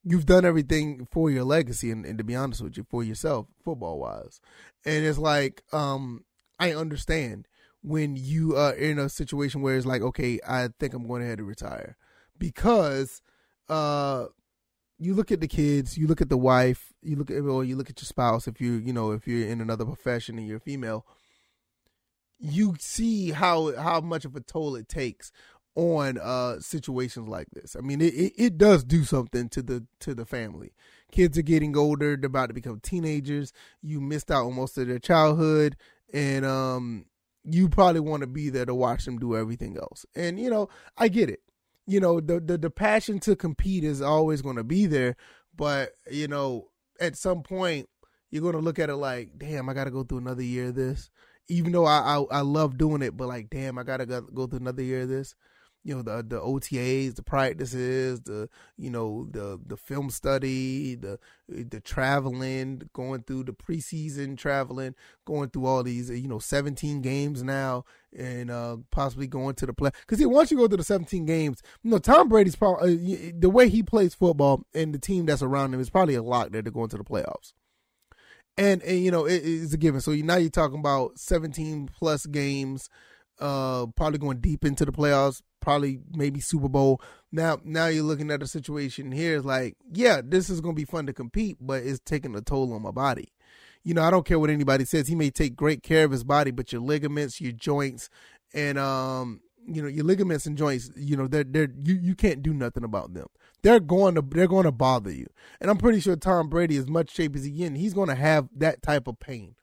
you've 0.04 0.26
done 0.26 0.44
everything 0.44 1.06
for 1.11 1.30
your 1.30 1.44
legacy 1.44 1.90
and, 1.90 2.04
and 2.06 2.18
to 2.18 2.24
be 2.24 2.34
honest 2.34 2.62
with 2.62 2.76
you 2.76 2.87
for 2.88 3.02
yourself 3.02 3.46
football 3.64 3.98
wise 3.98 4.40
and 4.84 5.04
it's 5.04 5.18
like 5.18 5.62
um 5.72 6.24
i 6.58 6.72
understand 6.72 7.46
when 7.82 8.16
you 8.16 8.56
are 8.56 8.72
in 8.74 8.98
a 8.98 9.08
situation 9.08 9.61
where 9.61 9.76
it's 9.76 9.87
like 9.87 10.02
okay 10.02 10.38
i 10.46 10.68
think 10.78 10.94
i'm 10.94 11.06
going 11.06 11.22
ahead 11.22 11.38
to 11.38 11.44
retire. 11.44 11.96
Because 12.38 13.22
uh 13.68 14.26
you 14.98 15.14
look 15.14 15.30
at 15.30 15.40
the 15.40 15.48
kids 15.48 15.96
you 15.96 16.06
look 16.06 16.20
at 16.20 16.28
the 16.28 16.37
wife 16.37 16.92
you 17.02 17.16
look 17.16 17.30
at 17.30 17.38
or 17.42 17.64
you 17.64 17.76
look 17.76 17.90
at 17.90 18.00
your 18.00 18.06
spouse 18.06 18.48
if 18.48 18.61
you 18.61 18.72
you 18.72 18.92
know 18.92 19.12
if 19.12 19.26
you're 19.26 19.48
in 19.48 19.61
another 19.61 19.84
profession 19.84 20.38
and 20.38 20.46
you're 20.46 20.58
female 20.58 21.06
you 22.38 22.76
see 22.78 23.30
how 23.30 23.76
how 23.76 24.00
much 24.00 24.24
of 24.24 24.34
a 24.37 24.40
toll 24.40 24.76
it 24.76 24.88
takes 24.88 25.32
on 25.79 26.19
uh, 26.19 26.59
situations 26.59 27.29
like 27.29 27.47
this. 27.53 27.77
I 27.77 27.83
mean, 27.83 28.01
it, 28.01 28.12
it, 28.12 28.33
it, 28.37 28.59
does 28.59 28.83
do 28.83 29.05
something 29.05 29.49
to 29.51 29.62
the 29.62 29.87
to 30.01 30.12
the 30.12 30.27
family. 30.27 30.73
Kids 31.12 31.38
are 31.38 31.43
getting 31.43 31.77
older; 31.77 32.17
they're 32.17 32.27
about 32.27 32.49
to 32.49 32.55
become 32.55 32.81
teenagers. 32.81 33.53
You 33.81 34.01
missed 34.01 34.33
out 34.33 34.47
on 34.47 34.57
most 34.57 34.77
of 34.77 34.88
their 34.88 34.99
childhood, 34.99 35.77
and 36.12 36.45
um, 36.45 37.07
you 37.45 37.69
probably 37.69 38.01
want 38.01 38.23
to 38.23 38.27
be 38.27 38.51
there 38.51 38.67
to 38.67 38.75
watch 38.75 39.05
them 39.05 39.21
do 39.21 39.37
everything 39.37 39.77
else. 39.79 40.05
And 40.17 40.41
you 40.41 40.51
know, 40.51 40.69
I 40.97 41.07
get 41.07 41.31
it. 41.31 41.43
You 41.87 42.01
know, 42.01 42.19
the 42.19 42.41
the, 42.41 42.59
the 42.59 42.71
passion 42.71 43.21
to 43.21 43.37
compete 43.37 43.85
is 43.85 44.03
always 44.03 44.43
going 44.43 44.57
to 44.57 44.64
be 44.64 44.87
there, 44.87 45.14
but 45.55 45.93
you 46.11 46.27
know, 46.27 46.71
at 47.01 47.17
some 47.17 47.45
point, 47.45 47.88
you're 48.33 48.43
going 48.43 48.55
to 48.55 48.61
look 48.61 48.81
at 48.81 48.91
it 48.91 48.97
like, 48.97 49.38
damn, 49.38 49.69
I 49.69 49.75
got 49.75 49.85
to 49.85 49.93
go 49.93 50.03
through 50.03 50.19
another 50.19 50.43
year 50.43 50.71
of 50.71 50.75
this. 50.75 51.09
Even 51.47 51.71
though 51.71 51.87
I, 51.87 52.17
I 52.17 52.38
I 52.38 52.41
love 52.41 52.77
doing 52.77 53.01
it, 53.01 53.17
but 53.17 53.29
like, 53.29 53.49
damn, 53.49 53.79
I 53.79 53.85
gotta 53.85 54.07
go, 54.07 54.23
go 54.23 54.49
through 54.49 54.59
another 54.59 54.83
year 54.83 55.03
of 55.03 55.09
this 55.09 55.37
you 55.85 55.95
know 55.95 56.03
the 56.03 56.23
the 56.23 56.41
OTAs, 56.41 57.14
the 57.14 57.23
practices, 57.23 58.21
the 58.23 58.49
you 58.77 58.91
know 58.91 59.27
the 59.31 59.61
the 59.67 59.77
film 59.77 60.11
study, 60.11 60.95
the 60.95 61.19
the 61.49 61.81
traveling, 61.81 62.83
going 62.93 63.23
through 63.23 63.45
the 63.45 63.53
preseason 63.53 64.37
traveling, 64.37 64.95
going 65.25 65.51
through 65.51 65.67
all 65.67 65.83
these 65.83 66.11
you 66.11 66.29
know 66.29 66.38
17 66.38 67.01
games 67.01 67.43
now, 67.43 67.85
and 68.17 68.51
uh, 68.51 68.77
possibly 68.91 69.27
going 69.27 69.55
to 69.57 69.67
the 69.67 69.73
play. 69.73 69.91
Because 70.07 70.25
once 70.27 70.51
you 70.51 70.57
go 70.57 70.69
to 70.69 70.77
the 70.77 70.85
17 70.85 71.25
games, 71.25 71.62
you 71.83 71.91
know 71.91 71.99
Tom 71.99 72.29
Brady's 72.29 72.57
probably 72.57 73.29
uh, 73.29 73.33
the 73.38 73.51
way 73.51 73.69
he 73.69 73.83
plays 73.83 74.14
football 74.14 74.64
and 74.75 74.95
the 74.95 74.99
team 74.99 75.27
that's 75.27 75.43
around 75.43 75.75
him 75.75 75.81
is 75.81 75.91
probably 75.91 76.14
a 76.14 76.23
lock 76.23 76.51
that 76.51 76.64
they're 76.64 76.73
going 76.73 76.91
to 76.91 76.99
the 76.99 77.05
playoffs. 77.05 77.53
And, 78.57 78.83
and 78.83 78.99
you 78.99 79.12
know 79.12 79.25
it, 79.25 79.37
it's 79.37 79.73
a 79.73 79.79
given. 79.79 80.01
So 80.01 80.12
now 80.12 80.37
you're 80.37 80.51
talking 80.51 80.81
about 80.81 81.19
17 81.19 81.88
plus 81.97 82.27
games 82.27 82.91
uh, 83.41 83.87
probably 83.97 84.19
going 84.19 84.41
deep 84.41 84.64
into 84.64 84.85
the 84.85 84.93
playoffs, 84.93 85.43
probably 85.61 86.01
maybe 86.14 86.40
Super 86.40 86.68
Bowl. 86.68 87.01
Now, 87.31 87.59
now 87.64 87.87
you're 87.87 88.05
looking 88.05 88.31
at 88.31 88.42
a 88.42 88.47
situation 88.47 89.12
here. 89.12 89.37
It's 89.37 89.44
like, 89.44 89.77
yeah, 89.92 90.21
this 90.25 90.49
is 90.49 90.61
to 90.61 90.73
be 90.73 90.85
fun 90.85 91.07
to 91.07 91.12
compete, 91.12 91.59
but 91.61 91.83
it's 91.83 92.01
taking 92.01 92.35
a 92.35 92.40
toll 92.40 92.73
on 92.73 92.83
my 92.83 92.90
body. 92.90 93.33
You 93.85 93.94
know, 93.94 94.03
I 94.03 94.11
don't 94.11 94.27
care 94.27 94.38
what 94.38 94.51
anybody 94.51 94.85
says. 94.85 95.09
He 95.09 95.14
may 95.14 95.31
take 95.31 95.57
great 95.57 95.83
care 95.83 96.05
of 96.05 96.11
his 96.11 96.25
body, 96.25 96.51
but 96.51 96.73
your 96.73 96.83
ligaments, 96.83 97.40
your 97.40 97.53
joints, 97.53 98.11
and 98.53 98.79
um, 98.79 99.40
you 99.66 99.83
know, 99.83 99.88
your 99.88 100.05
ligaments 100.05 100.47
and 100.47 100.57
joints, 100.57 100.90
you 100.97 101.16
know, 101.16 101.27
they're 101.27 101.44
they're 101.44 101.71
you, 101.79 101.94
you 101.94 102.14
can't 102.14 102.42
do 102.42 102.53
nothing 102.53 102.85
about 102.85 103.14
them. 103.14 103.27
They're 103.62 103.81
going 103.81 104.14
to 104.14 104.23
they're 104.23 104.49
going 104.49 104.64
to 104.64 104.73
bother 104.73 105.11
you. 105.11 105.27
And 105.61 105.71
I'm 105.71 105.77
pretty 105.77 106.01
sure 106.01 106.16
Tom 106.16 106.49
Brady, 106.49 106.77
as 106.77 106.88
much 106.88 107.11
shape 107.11 107.37
as 107.37 107.44
he 107.44 107.64
in, 107.64 107.75
he's 107.75 107.94
going 107.94 108.09
to 108.09 108.14
have 108.14 108.49
that 108.57 108.83
type 108.83 109.07
of 109.07 109.21
pain 109.21 109.55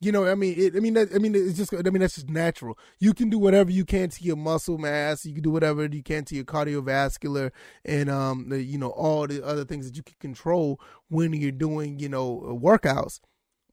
You 0.00 0.12
know, 0.12 0.26
I 0.26 0.36
mean, 0.36 0.54
it, 0.56 0.76
I 0.76 0.80
mean, 0.80 0.94
that, 0.94 1.12
I 1.12 1.18
mean, 1.18 1.34
it's 1.34 1.56
just, 1.56 1.74
I 1.74 1.82
mean, 1.90 2.00
that's 2.00 2.14
just 2.14 2.28
natural. 2.28 2.78
You 3.00 3.12
can 3.12 3.30
do 3.30 3.38
whatever 3.38 3.70
you 3.70 3.84
can 3.84 4.08
to 4.10 4.22
your 4.22 4.36
muscle 4.36 4.78
mass. 4.78 5.26
You 5.26 5.34
can 5.34 5.42
do 5.42 5.50
whatever 5.50 5.86
you 5.86 6.04
can 6.04 6.24
to 6.26 6.36
your 6.36 6.44
cardiovascular 6.44 7.50
and, 7.84 8.08
um, 8.08 8.48
the, 8.48 8.62
you 8.62 8.78
know, 8.78 8.90
all 8.90 9.26
the 9.26 9.44
other 9.44 9.64
things 9.64 9.86
that 9.86 9.96
you 9.96 10.04
can 10.04 10.14
control 10.20 10.80
when 11.08 11.32
you're 11.32 11.50
doing, 11.50 11.98
you 11.98 12.08
know, 12.08 12.60
workouts. 12.62 13.20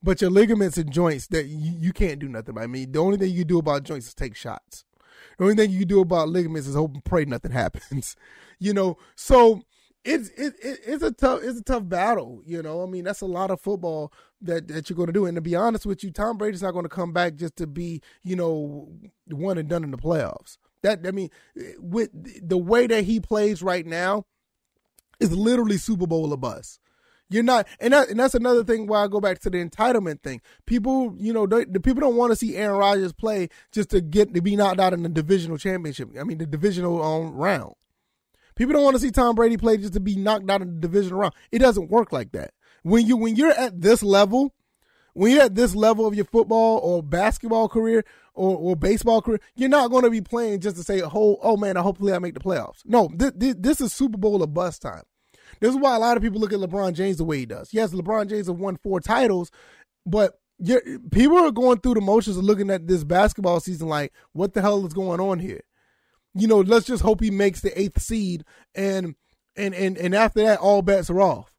But 0.01 0.19
your 0.19 0.31
ligaments 0.31 0.77
and 0.77 0.91
joints 0.91 1.27
that 1.27 1.45
you, 1.45 1.75
you 1.77 1.93
can't 1.93 2.19
do 2.19 2.27
nothing. 2.27 2.51
About. 2.51 2.63
I 2.63 2.67
mean, 2.67 2.91
the 2.91 2.99
only 2.99 3.17
thing 3.17 3.31
you 3.31 3.45
do 3.45 3.59
about 3.59 3.83
joints 3.83 4.07
is 4.07 4.15
take 4.15 4.35
shots. 4.35 4.83
The 5.37 5.43
only 5.43 5.55
thing 5.55 5.71
you 5.71 5.85
do 5.85 5.99
about 6.01 6.29
ligaments 6.29 6.67
is 6.67 6.75
hope 6.75 6.93
and 6.93 7.03
pray 7.03 7.25
nothing 7.25 7.51
happens. 7.53 8.15
you 8.59 8.73
know, 8.73 8.97
so 9.15 9.61
it's 10.05 10.29
it, 10.29 10.53
it, 10.61 10.79
it's 10.85 11.03
a 11.03 11.11
tough 11.11 11.41
it's 11.43 11.59
a 11.59 11.63
tough 11.63 11.89
battle. 11.89 12.41
You 12.45 12.61
know, 12.61 12.83
I 12.83 12.85
mean 12.85 13.03
that's 13.03 13.21
a 13.21 13.25
lot 13.25 13.51
of 13.51 13.59
football 13.59 14.13
that 14.41 14.67
that 14.67 14.89
you're 14.89 14.95
going 14.95 15.07
to 15.07 15.13
do. 15.13 15.25
And 15.25 15.35
to 15.35 15.41
be 15.41 15.55
honest 15.55 15.85
with 15.85 16.03
you, 16.03 16.11
Tom 16.11 16.37
Brady's 16.37 16.61
not 16.61 16.71
going 16.71 16.85
to 16.85 16.89
come 16.89 17.11
back 17.11 17.35
just 17.35 17.55
to 17.57 17.67
be 17.67 18.01
you 18.23 18.35
know 18.35 18.89
one 19.29 19.57
and 19.57 19.67
done 19.67 19.83
in 19.83 19.91
the 19.91 19.97
playoffs. 19.97 20.57
That 20.83 21.05
I 21.05 21.11
mean, 21.11 21.31
with 21.79 22.11
the 22.47 22.57
way 22.57 22.87
that 22.87 23.03
he 23.05 23.19
plays 23.19 23.63
right 23.63 23.85
now, 23.85 24.25
is 25.19 25.35
literally 25.35 25.77
Super 25.77 26.05
Bowl 26.05 26.31
a 26.31 26.37
bust. 26.37 26.79
You're 27.27 27.41
not, 27.41 27.67
and 27.79 27.91
that, 27.91 28.09
and 28.09 28.19
that's 28.19 28.35
another 28.35 28.63
thing 28.63 28.85
why 28.85 29.03
I 29.03 29.07
go 29.07 29.19
back 29.19 29.39
to 29.39 29.49
the 29.49 29.57
entitlement 29.57 30.21
thing. 30.21 30.41
People, 30.67 31.15
you 31.17 31.33
know, 31.33 31.47
the 31.47 31.79
people 31.79 32.01
don't 32.01 32.15
want 32.15 32.31
to 32.31 32.35
see 32.35 32.55
Aaron 32.55 32.77
Rodgers 32.77 33.13
play 33.13 33.49
just 33.71 33.89
to 33.89 34.01
get 34.01 34.35
to 34.35 34.41
be 34.41 34.55
knocked 34.55 34.79
out 34.79 34.93
in 34.93 35.01
the 35.01 35.09
divisional 35.09 35.57
championship. 35.57 36.09
I 36.19 36.23
mean, 36.23 36.37
the 36.37 36.45
divisional 36.45 37.01
um, 37.01 37.33
round. 37.33 37.73
People 38.55 38.73
don't 38.73 38.83
want 38.83 38.95
to 38.95 39.01
see 39.01 39.11
Tom 39.11 39.35
Brady 39.35 39.57
play 39.57 39.77
just 39.77 39.93
to 39.93 39.99
be 39.99 40.15
knocked 40.15 40.49
out 40.49 40.61
in 40.61 40.75
the 40.75 40.79
divisional 40.81 41.19
round. 41.19 41.33
It 41.51 41.59
doesn't 41.59 41.89
work 41.89 42.11
like 42.11 42.31
that. 42.31 42.53
When 42.83 43.05
you 43.05 43.17
when 43.17 43.35
you're 43.35 43.51
at 43.51 43.81
this 43.81 44.01
level, 44.03 44.53
when 45.13 45.31
you're 45.31 45.43
at 45.43 45.55
this 45.55 45.75
level 45.75 46.05
of 46.05 46.15
your 46.15 46.25
football 46.25 46.77
or 46.79 47.01
basketball 47.03 47.67
career 47.67 48.05
or, 48.33 48.55
or 48.55 48.75
baseball 48.75 49.21
career, 49.21 49.39
you're 49.55 49.69
not 49.69 49.89
going 49.89 50.03
to 50.03 50.09
be 50.09 50.21
playing 50.21 50.59
just 50.59 50.77
to 50.77 50.83
say, 50.83 51.01
"Oh, 51.01 51.39
oh 51.41 51.57
man, 51.57 51.77
I 51.77 51.81
hopefully 51.81 52.13
I 52.13 52.19
make 52.19 52.33
the 52.33 52.39
playoffs." 52.39 52.81
No, 52.85 53.09
this, 53.13 53.55
this, 53.57 53.81
is 53.81 53.93
Super 53.93 54.17
Bowl 54.17 54.43
of 54.43 54.53
bust 54.53 54.81
time. 54.81 55.03
This 55.59 55.71
is 55.71 55.77
why 55.77 55.95
a 55.95 55.99
lot 55.99 56.17
of 56.17 56.23
people 56.23 56.39
look 56.39 56.53
at 56.53 56.59
LeBron 56.59 56.93
James 56.93 57.17
the 57.17 57.23
way 57.23 57.39
he 57.39 57.45
does. 57.45 57.73
Yes, 57.73 57.93
LeBron 57.93 58.29
James 58.29 58.47
has 58.47 58.55
won 58.55 58.77
four 58.77 58.99
titles, 58.99 59.51
but 60.05 60.39
people 61.11 61.37
are 61.37 61.51
going 61.51 61.79
through 61.79 61.95
the 61.95 62.01
motions 62.01 62.37
of 62.37 62.43
looking 62.43 62.69
at 62.69 62.87
this 62.87 63.03
basketball 63.03 63.59
season 63.59 63.87
like, 63.87 64.13
what 64.33 64.53
the 64.53 64.61
hell 64.61 64.85
is 64.85 64.93
going 64.93 65.19
on 65.19 65.39
here? 65.39 65.61
You 66.35 66.47
know, 66.47 66.59
let's 66.59 66.85
just 66.85 67.01
hope 67.03 67.21
he 67.21 67.31
makes 67.31 67.61
the 67.61 67.79
eighth 67.79 68.01
seed, 68.01 68.43
and 68.75 69.15
and 69.55 69.73
and 69.73 69.97
and 69.97 70.13
after 70.13 70.43
that, 70.43 70.59
all 70.59 70.81
bets 70.81 71.09
are 71.09 71.21
off. 71.21 71.55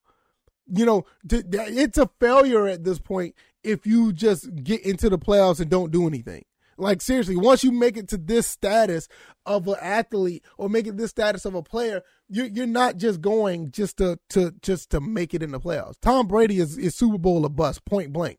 You 0.68 0.84
know, 0.84 1.06
it's 1.30 1.98
a 1.98 2.10
failure 2.20 2.66
at 2.66 2.84
this 2.84 2.98
point 2.98 3.34
if 3.62 3.86
you 3.86 4.12
just 4.12 4.54
get 4.62 4.82
into 4.82 5.08
the 5.08 5.18
playoffs 5.18 5.60
and 5.60 5.70
don't 5.70 5.90
do 5.90 6.06
anything. 6.06 6.44
Like 6.78 7.00
seriously, 7.00 7.36
once 7.36 7.64
you 7.64 7.72
make 7.72 7.96
it 7.96 8.08
to 8.08 8.18
this 8.18 8.46
status 8.46 9.08
of 9.46 9.66
an 9.66 9.76
athlete 9.80 10.44
or 10.58 10.68
make 10.68 10.86
it 10.86 10.96
this 10.96 11.10
status 11.10 11.46
of 11.46 11.54
a 11.54 11.62
player, 11.62 12.02
you're 12.28 12.46
you're 12.46 12.66
not 12.66 12.98
just 12.98 13.22
going 13.22 13.70
just 13.70 13.96
to 13.96 14.18
to 14.30 14.52
just 14.60 14.90
to 14.90 15.00
make 15.00 15.32
it 15.32 15.42
in 15.42 15.52
the 15.52 15.60
playoffs. 15.60 15.98
Tom 16.00 16.26
Brady 16.26 16.58
is, 16.58 16.76
is 16.76 16.94
Super 16.94 17.18
Bowl 17.18 17.46
a 17.46 17.48
bust, 17.48 17.84
point 17.86 18.12
blank. 18.12 18.38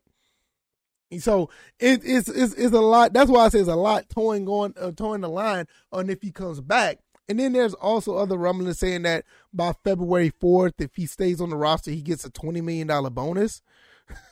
So 1.18 1.48
it, 1.78 2.02
it's, 2.04 2.28
it's 2.28 2.52
it's 2.54 2.74
a 2.74 2.80
lot. 2.80 3.12
That's 3.14 3.30
why 3.30 3.46
I 3.46 3.48
say 3.48 3.60
it's 3.60 3.68
a 3.68 3.76
lot 3.76 4.08
towing 4.10 4.46
on 4.46 4.74
uh, 4.78 4.92
towing 4.92 5.22
the 5.22 5.28
line 5.28 5.66
on 5.90 6.10
if 6.10 6.20
he 6.20 6.30
comes 6.30 6.60
back. 6.60 6.98
And 7.28 7.38
then 7.38 7.52
there's 7.52 7.74
also 7.74 8.16
other 8.16 8.36
rumblings 8.36 8.78
saying 8.78 9.02
that 9.02 9.24
by 9.52 9.74
February 9.84 10.32
4th, 10.42 10.80
if 10.80 10.96
he 10.96 11.04
stays 11.06 11.40
on 11.40 11.50
the 11.50 11.56
roster, 11.56 11.90
he 11.90 12.00
gets 12.00 12.24
a 12.24 12.30
$20 12.30 12.62
million 12.62 12.86
bonus. 13.12 13.60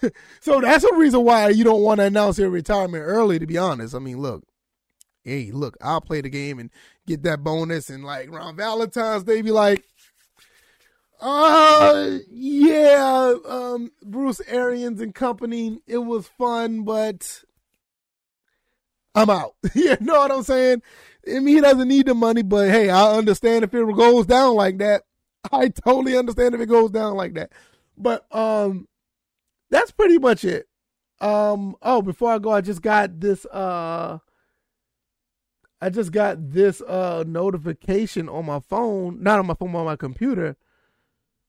so 0.41 0.63
that's 0.63 0.85
a 0.85 0.95
reason 0.97 1.23
why 1.23 1.51
you 1.51 1.63
don't 1.63 1.83
want 1.83 2.01
to 2.01 2.07
announce 2.07 2.39
your 2.39 2.49
retirement 2.49 3.05
early, 3.07 3.39
to 3.39 3.47
be 3.47 3.59
honest. 3.59 3.95
I 3.95 3.99
mean, 3.99 4.19
look, 4.19 4.45
hey, 5.25 5.51
look, 5.53 5.77
I'll 5.83 6.01
play 6.01 6.23
the 6.23 6.31
game 6.31 6.59
and 6.59 6.71
get 7.07 7.23
that 7.25 7.45
bonus. 7.45 7.91
And 7.91 8.03
like 8.03 8.29
around 8.29 8.57
Valentine's 8.57 9.25
Day, 9.25 9.43
be 9.43 9.51
like, 9.51 9.85
uh, 11.21 12.19
yeah, 12.31 13.35
um, 13.49 13.93
Bruce 14.03 14.41
Arians 14.47 15.01
and 15.01 15.15
company, 15.15 15.81
it 15.87 15.99
was 15.99 16.29
fun, 16.29 16.83
but 16.83 17.45
I'm 19.15 19.31
out. 19.31 19.55
you 19.75 19.97
know 20.01 20.21
what 20.21 20.31
I'm 20.31 20.43
saying? 20.43 20.83
I 21.27 21.41
mean, 21.41 21.57
he 21.57 21.61
doesn't 21.61 21.89
need 21.89 22.07
the 22.07 22.15
money, 22.15 22.43
but 22.43 22.71
hey, 22.71 22.91
I 22.91 23.15
understand 23.15 23.65
if 23.65 23.75
it 23.75 23.97
goes 23.97 24.27
down 24.27 24.55
like 24.55 24.79
that. 24.79 25.03
I 25.53 25.69
totally 25.69 26.17
understand 26.17 26.55
if 26.55 26.61
it 26.61 26.67
goes 26.67 26.91
down 26.91 27.17
like 27.17 27.35
that. 27.35 27.53
But 27.97 28.27
um, 28.35 28.87
that's 29.71 29.91
pretty 29.91 30.19
much 30.19 30.45
it. 30.45 30.69
Um, 31.21 31.77
oh, 31.83 32.03
before 32.03 32.33
I 32.33 32.39
go, 32.39 32.51
I 32.51 32.61
just 32.61 32.83
got 32.83 33.21
this 33.21 33.47
uh 33.47 34.19
I 35.81 35.91
just 35.91 36.13
got 36.13 36.51
this 36.51 36.81
uh 36.83 37.25
notification 37.27 38.29
on 38.29 38.47
my 38.47 38.61
phone, 38.61 39.23
not 39.23 39.39
on 39.39 39.47
my 39.47 39.55
phone, 39.55 39.75
on 39.75 39.87
my 39.87 39.97
computer. 39.97 40.57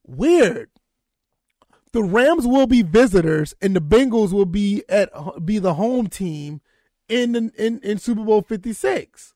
Weird. 0.08 0.70
The 1.92 2.04
Rams 2.04 2.48
will 2.48 2.68
be 2.68 2.82
visitors, 2.82 3.54
and 3.62 3.76
the 3.76 3.82
Bengals 3.82 4.32
will 4.32 4.46
be 4.46 4.84
at 4.90 5.12
be 5.46 5.60
the 5.60 5.76
home 5.76 6.08
team 6.08 6.62
in 7.08 7.52
in 7.58 7.80
in 7.82 7.98
Super 7.98 8.24
Bowl 8.24 8.42
Fifty 8.42 8.74
Six. 8.74 9.34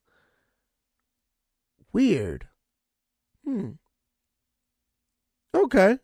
Weird. 1.93 2.47
Hmm. 3.45 3.71
Okay. 5.53 5.99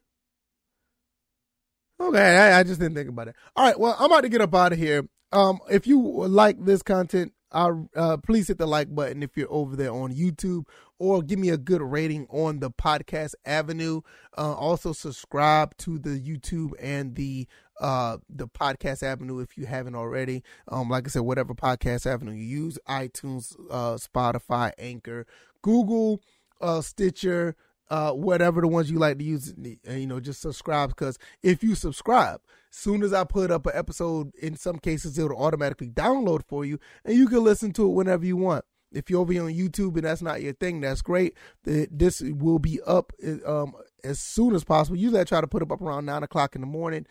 Okay, 1.99 2.37
I, 2.37 2.59
I, 2.59 2.63
just 2.63 2.79
didn't 2.79 2.95
think 2.95 3.09
about 3.09 3.29
it. 3.29 3.35
All 3.55 3.65
right, 3.65 3.79
well, 3.79 3.95
I'm 3.97 4.05
about 4.05 4.21
to 4.21 4.29
get 4.29 4.41
up 4.41 4.53
out 4.53 4.71
of 4.71 4.77
here. 4.77 5.07
Um, 5.31 5.59
if 5.69 5.87
you 5.87 5.99
like 5.99 6.63
this 6.63 6.83
content, 6.83 7.33
uh, 7.51 8.17
please 8.17 8.47
hit 8.47 8.57
the 8.57 8.67
like 8.67 8.93
button 8.93 9.23
if 9.23 9.37
you're 9.37 9.51
over 9.51 9.75
there 9.75 9.91
on 9.91 10.13
YouTube, 10.13 10.65
or 10.99 11.21
give 11.21 11.39
me 11.39 11.49
a 11.49 11.57
good 11.57 11.81
rating 11.81 12.27
on 12.29 12.59
the 12.59 12.71
podcast 12.71 13.35
avenue. 13.45 14.01
Uh, 14.37 14.53
also 14.53 14.93
subscribe 14.93 15.75
to 15.77 15.99
the 15.99 16.19
YouTube 16.19 16.71
and 16.79 17.15
the 17.15 17.47
uh 17.79 18.17
the 18.27 18.47
podcast 18.47 19.03
avenue 19.03 19.39
if 19.39 19.57
you 19.57 19.65
haven't 19.65 19.95
already. 19.95 20.43
Um, 20.67 20.89
like 20.89 21.07
I 21.07 21.09
said, 21.09 21.21
whatever 21.21 21.53
podcast 21.53 22.05
avenue 22.11 22.31
you 22.31 22.43
use, 22.43 22.79
iTunes, 22.87 23.55
uh, 23.69 23.95
Spotify, 23.95 24.71
Anchor, 24.77 25.27
Google, 25.61 26.21
uh, 26.59 26.81
Stitcher 26.81 27.55
uh, 27.89 28.11
whatever 28.11 28.61
the 28.61 28.67
ones 28.67 28.91
you 28.91 28.99
like 28.99 29.17
to 29.17 29.23
use, 29.23 29.53
you 29.57 30.07
know, 30.07 30.19
just 30.19 30.41
subscribe 30.41 30.89
because 30.89 31.17
if 31.41 31.63
you 31.63 31.75
subscribe, 31.75 32.41
soon 32.69 33.01
as 33.03 33.13
I 33.13 33.23
put 33.23 33.51
up 33.51 33.65
an 33.65 33.73
episode, 33.75 34.31
in 34.35 34.55
some 34.55 34.77
cases 34.77 35.17
it'll 35.17 35.41
automatically 35.41 35.89
download 35.89 36.41
for 36.47 36.65
you, 36.65 36.79
and 37.05 37.15
you 37.15 37.27
can 37.27 37.43
listen 37.43 37.71
to 37.73 37.85
it 37.85 37.93
whenever 37.93 38.25
you 38.25 38.37
want. 38.37 38.65
If 38.91 39.09
you're 39.09 39.19
over 39.19 39.33
here 39.33 39.43
on 39.43 39.53
YouTube 39.53 39.95
and 39.95 40.05
that's 40.05 40.21
not 40.21 40.41
your 40.41 40.53
thing, 40.53 40.79
that's 40.79 41.01
great. 41.01 41.35
This 41.63 42.21
will 42.21 42.59
be 42.59 42.79
up 42.87 43.11
um, 43.45 43.73
as 44.03 44.19
soon 44.19 44.55
as 44.55 44.63
possible. 44.63 44.97
Usually 44.97 45.19
I 45.19 45.25
try 45.25 45.41
to 45.41 45.47
put 45.47 45.61
it 45.61 45.71
up 45.71 45.81
around 45.81 46.05
nine 46.05 46.23
o'clock 46.23 46.55
in 46.55 46.61
the 46.61 46.67
morning, 46.67 47.05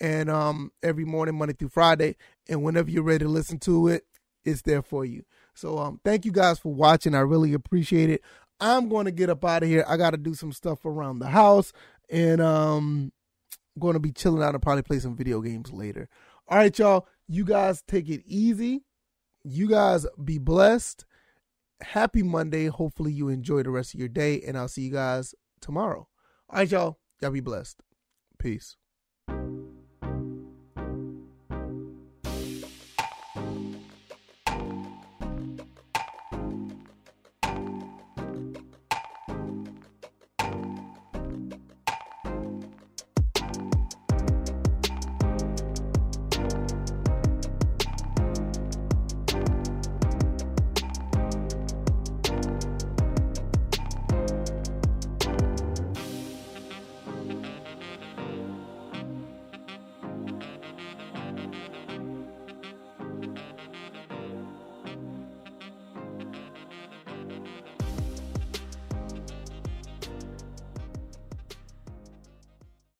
and 0.00 0.28
um, 0.28 0.72
every 0.82 1.04
morning, 1.04 1.36
Monday 1.36 1.54
through 1.54 1.68
Friday. 1.68 2.16
And 2.48 2.64
whenever 2.64 2.90
you're 2.90 3.04
ready 3.04 3.24
to 3.24 3.30
listen 3.30 3.58
to 3.60 3.88
it, 3.88 4.04
it's 4.44 4.62
there 4.62 4.82
for 4.82 5.04
you. 5.04 5.24
So 5.54 5.78
um, 5.78 6.00
thank 6.04 6.24
you 6.24 6.32
guys 6.32 6.58
for 6.58 6.72
watching. 6.72 7.14
I 7.14 7.20
really 7.20 7.52
appreciate 7.52 8.08
it. 8.08 8.22
I'm 8.60 8.88
going 8.88 9.06
to 9.06 9.10
get 9.10 9.30
up 9.30 9.44
out 9.44 9.62
of 9.62 9.68
here. 9.68 9.84
I 9.88 9.96
got 9.96 10.10
to 10.10 10.16
do 10.16 10.34
some 10.34 10.52
stuff 10.52 10.84
around 10.84 11.18
the 11.18 11.28
house 11.28 11.72
and 12.08 12.40
um 12.40 13.12
I'm 13.76 13.80
going 13.80 13.94
to 13.94 14.00
be 14.00 14.12
chilling 14.12 14.42
out 14.42 14.54
and 14.54 14.62
probably 14.62 14.82
play 14.82 14.98
some 14.98 15.16
video 15.16 15.40
games 15.40 15.72
later. 15.72 16.08
All 16.48 16.58
right, 16.58 16.76
y'all. 16.76 17.06
You 17.28 17.44
guys 17.44 17.82
take 17.86 18.08
it 18.08 18.22
easy. 18.26 18.84
You 19.44 19.68
guys 19.68 20.06
be 20.22 20.38
blessed. 20.38 21.04
Happy 21.80 22.22
Monday. 22.22 22.66
Hopefully 22.66 23.12
you 23.12 23.28
enjoy 23.28 23.62
the 23.62 23.70
rest 23.70 23.94
of 23.94 24.00
your 24.00 24.08
day 24.08 24.42
and 24.42 24.58
I'll 24.58 24.68
see 24.68 24.82
you 24.82 24.90
guys 24.90 25.34
tomorrow. 25.60 26.08
All 26.48 26.58
right, 26.58 26.70
y'all. 26.70 26.98
Y'all 27.22 27.30
be 27.30 27.40
blessed. 27.40 27.80
Peace. 28.38 28.76